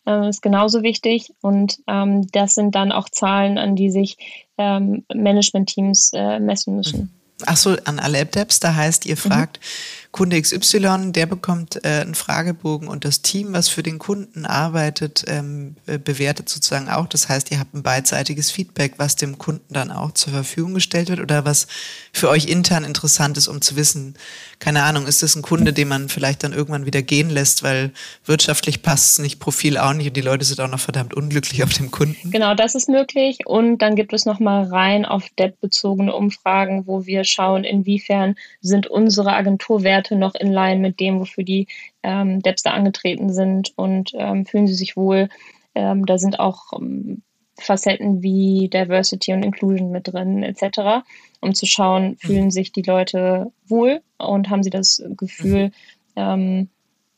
[0.06, 1.32] Das ist genauso wichtig.
[1.42, 4.18] Und ähm, das sind dann auch Zahlen, an die sich
[4.58, 7.14] ähm, Management-Teams äh, messen müssen.
[7.46, 9.20] Ach so, an alle App-Depps, da heißt, ihr mhm.
[9.20, 13.98] fragt, mhm Kunde XY, der bekommt äh, einen Fragebogen und das Team, was für den
[13.98, 17.08] Kunden arbeitet, ähm, bewertet sozusagen auch.
[17.08, 21.10] Das heißt, ihr habt ein beidseitiges Feedback, was dem Kunden dann auch zur Verfügung gestellt
[21.10, 21.66] wird oder was
[22.14, 24.14] für euch intern interessant ist, um zu wissen,
[24.60, 27.92] keine Ahnung, ist das ein Kunde, den man vielleicht dann irgendwann wieder gehen lässt, weil
[28.24, 31.64] wirtschaftlich passt es nicht, Profil auch nicht und die Leute sind auch noch verdammt unglücklich
[31.64, 32.30] auf dem Kunden?
[32.30, 37.08] Genau, das ist möglich und dann gibt es nochmal rein auf Debt bezogene Umfragen, wo
[37.08, 41.68] wir schauen, inwiefern sind unsere Agenturwerte Werte noch in line mit dem, wofür die
[42.04, 45.30] ähm, Depster angetreten sind und ähm, fühlen sie sich wohl.
[45.76, 47.22] Ähm, da sind auch ähm,
[47.58, 51.06] Facetten wie Diversity und Inclusion mit drin etc.,
[51.40, 55.72] um zu schauen, fühlen sich die Leute wohl und haben sie das Gefühl,
[56.16, 56.70] ähm,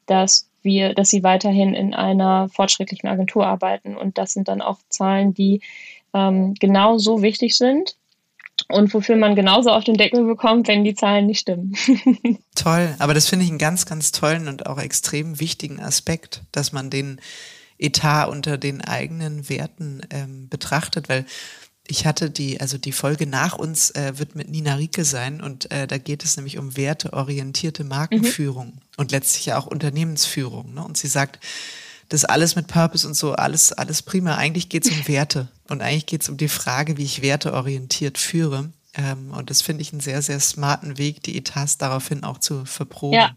[0.06, 3.96] dass wir, dass sie weiterhin in einer fortschrittlichen Agentur arbeiten.
[3.96, 5.62] Und das sind dann auch Zahlen, die
[6.14, 7.98] ähm, genau so wichtig sind
[8.70, 11.76] und wofür man genauso auf den Deckel bekommt, wenn die Zahlen nicht stimmen.
[12.56, 16.72] Toll, aber das finde ich einen ganz, ganz tollen und auch extrem wichtigen Aspekt, dass
[16.72, 17.22] man den
[17.78, 21.26] Etat unter den eigenen Werten ähm, betrachtet, weil
[21.88, 25.72] ich hatte die, also die Folge nach uns äh, wird mit Nina Rieke sein und
[25.72, 28.82] äh, da geht es nämlich um werteorientierte Markenführung mhm.
[28.98, 30.74] und letztlich auch Unternehmensführung.
[30.74, 30.84] Ne?
[30.84, 31.40] Und sie sagt,
[32.10, 34.36] das alles mit Purpose und so, alles, alles prima.
[34.36, 38.18] Eigentlich geht es um Werte und eigentlich geht es um die Frage, wie ich werteorientiert
[38.18, 38.72] führe.
[38.94, 42.66] Ähm, und das finde ich einen sehr, sehr smarten Weg, die Etats daraufhin auch zu
[42.66, 43.16] verproben.
[43.16, 43.36] Ja.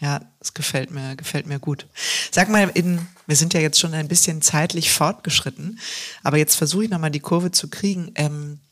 [0.00, 1.88] Ja, das gefällt mir, gefällt mir gut.
[2.30, 5.80] Sag mal, in, wir sind ja jetzt schon ein bisschen zeitlich fortgeschritten,
[6.22, 8.12] aber jetzt versuche ich nochmal die Kurve zu kriegen.
[8.14, 8.67] Ähm, äh,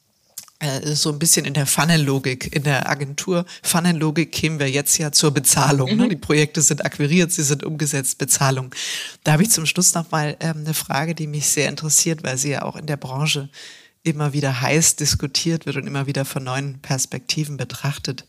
[0.94, 5.30] so ein bisschen in der Funnel-Logik, in der Agentur Funnel-Logik kämen wir jetzt ja zur
[5.32, 5.94] Bezahlung.
[5.96, 6.04] Ne?
[6.04, 6.10] Mhm.
[6.10, 8.74] Die Projekte sind akquiriert, sie sind umgesetzt, Bezahlung.
[9.22, 12.38] Da habe ich zum Schluss noch mal ähm, eine Frage, die mich sehr interessiert, weil
[12.38, 13.50] sie ja auch in der Branche
[14.02, 18.24] immer wieder heiß diskutiert wird und immer wieder von neuen Perspektiven betrachtet.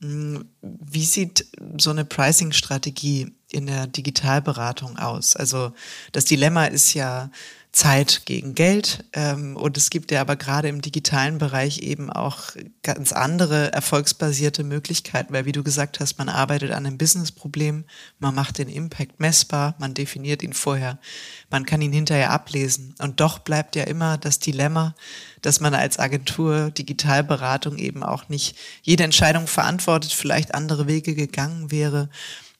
[0.00, 1.46] Hm, wie sieht
[1.78, 5.36] so eine Pricing-Strategie in der Digitalberatung aus?
[5.36, 5.72] Also
[6.12, 7.30] das Dilemma ist ja,
[7.74, 9.04] Zeit gegen Geld.
[9.12, 12.52] Ähm, und es gibt ja aber gerade im digitalen Bereich eben auch
[12.84, 17.84] ganz andere erfolgsbasierte Möglichkeiten, weil wie du gesagt hast, man arbeitet an einem Businessproblem,
[18.20, 21.00] man macht den Impact messbar, man definiert ihn vorher,
[21.50, 22.94] man kann ihn hinterher ablesen.
[23.00, 24.94] Und doch bleibt ja immer das Dilemma,
[25.42, 31.72] dass man als Agentur Digitalberatung eben auch nicht jede Entscheidung verantwortet, vielleicht andere Wege gegangen
[31.72, 32.08] wäre.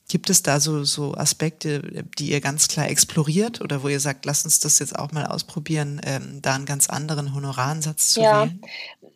[0.08, 4.26] Gibt es da so, so Aspekte, die ihr ganz klar exploriert oder wo ihr sagt,
[4.26, 8.42] lasst uns das jetzt auch mal ausprobieren, ähm, da einen ganz anderen Honoransatz zu ja,
[8.42, 8.60] wählen?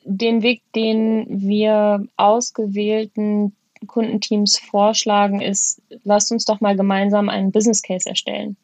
[0.05, 3.55] Den Weg, den wir ausgewählten
[3.87, 8.57] Kundenteams vorschlagen, ist, lasst uns doch mal gemeinsam einen Business Case erstellen.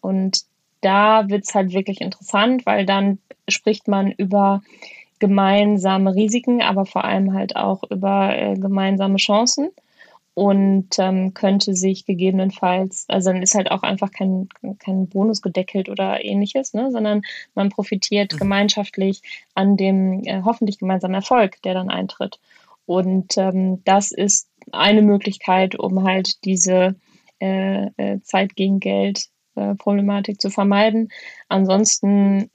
[0.00, 0.44] Und
[0.80, 4.62] da wird es halt wirklich interessant, weil dann spricht man über
[5.18, 9.70] gemeinsame Risiken, aber vor allem halt auch über äh, gemeinsame Chancen
[10.34, 15.88] und ähm, könnte sich gegebenenfalls, also dann ist halt auch einfach kein, kein Bonus gedeckelt
[15.88, 17.22] oder ähnliches, ne, sondern
[17.54, 18.38] man profitiert mhm.
[18.38, 19.22] gemeinschaftlich
[19.54, 22.38] an dem äh, hoffentlich gemeinsamen Erfolg, der dann eintritt.
[22.86, 26.96] Und ähm, das ist eine Möglichkeit, um halt diese
[27.40, 29.26] äh, äh, Zeit gegen Geld
[29.56, 31.08] äh, Problematik zu vermeiden.
[31.48, 32.50] Ansonsten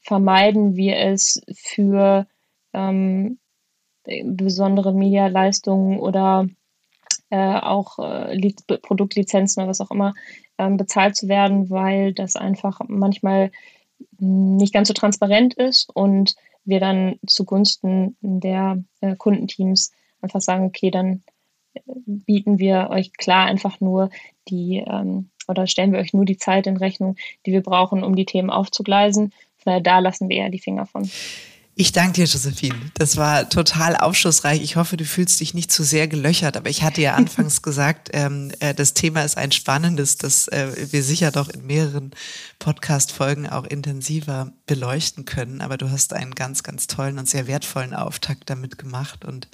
[0.00, 2.26] vermeiden wir es für
[2.72, 3.38] ähm,
[4.24, 6.48] besondere Medialeistungen oder
[7.30, 8.52] äh, auch äh,
[8.82, 10.14] Produktlizenzen oder was auch immer
[10.58, 13.50] ähm, bezahlt zu werden, weil das einfach manchmal
[14.18, 20.90] nicht ganz so transparent ist und wir dann zugunsten der äh, Kundenteams einfach sagen, okay,
[20.90, 21.22] dann
[21.74, 24.10] äh, bieten wir euch klar einfach nur
[24.48, 28.16] die ähm, oder stellen wir euch nur die Zeit in Rechnung, die wir brauchen, um
[28.16, 29.32] die Themen aufzugleisen.
[29.64, 31.08] da lassen wir ja die Finger von.
[31.78, 32.74] Ich danke dir, Josephine.
[32.94, 34.62] Das war total aufschlussreich.
[34.62, 38.08] Ich hoffe, du fühlst dich nicht zu sehr gelöchert, aber ich hatte ja anfangs gesagt,
[38.14, 42.12] ähm, äh, das Thema ist ein spannendes, das äh, wir sicher doch in mehreren
[42.60, 45.60] Podcast-Folgen auch intensiver beleuchten können.
[45.60, 49.26] Aber du hast einen ganz, ganz tollen und sehr wertvollen Auftakt damit gemacht.
[49.26, 49.46] Und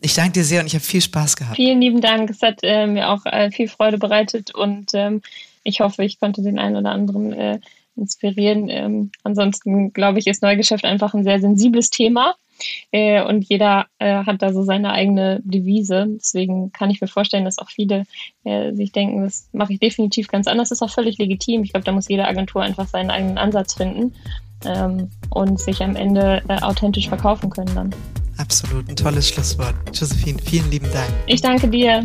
[0.00, 1.56] ich danke dir sehr und ich habe viel Spaß gehabt.
[1.56, 2.30] Vielen lieben Dank.
[2.30, 5.20] Es hat äh, mir auch äh, viel Freude bereitet und ähm,
[5.62, 7.60] ich hoffe, ich konnte den einen oder anderen äh,
[7.96, 8.68] inspirieren.
[8.68, 12.34] Ähm, ansonsten glaube ich, ist Neugeschäft einfach ein sehr sensibles Thema.
[12.90, 16.06] Äh, und jeder äh, hat da so seine eigene Devise.
[16.08, 18.04] Deswegen kann ich mir vorstellen, dass auch viele
[18.44, 20.70] äh, sich denken, das mache ich definitiv ganz anders.
[20.70, 21.62] Das ist auch völlig legitim.
[21.62, 24.14] Ich glaube, da muss jede Agentur einfach seinen eigenen Ansatz finden
[24.64, 27.94] ähm, und sich am Ende äh, authentisch verkaufen können dann.
[28.38, 29.74] Absolut, ein tolles Schlusswort.
[29.94, 31.10] Josephine, vielen lieben Dank.
[31.26, 32.04] Ich danke dir.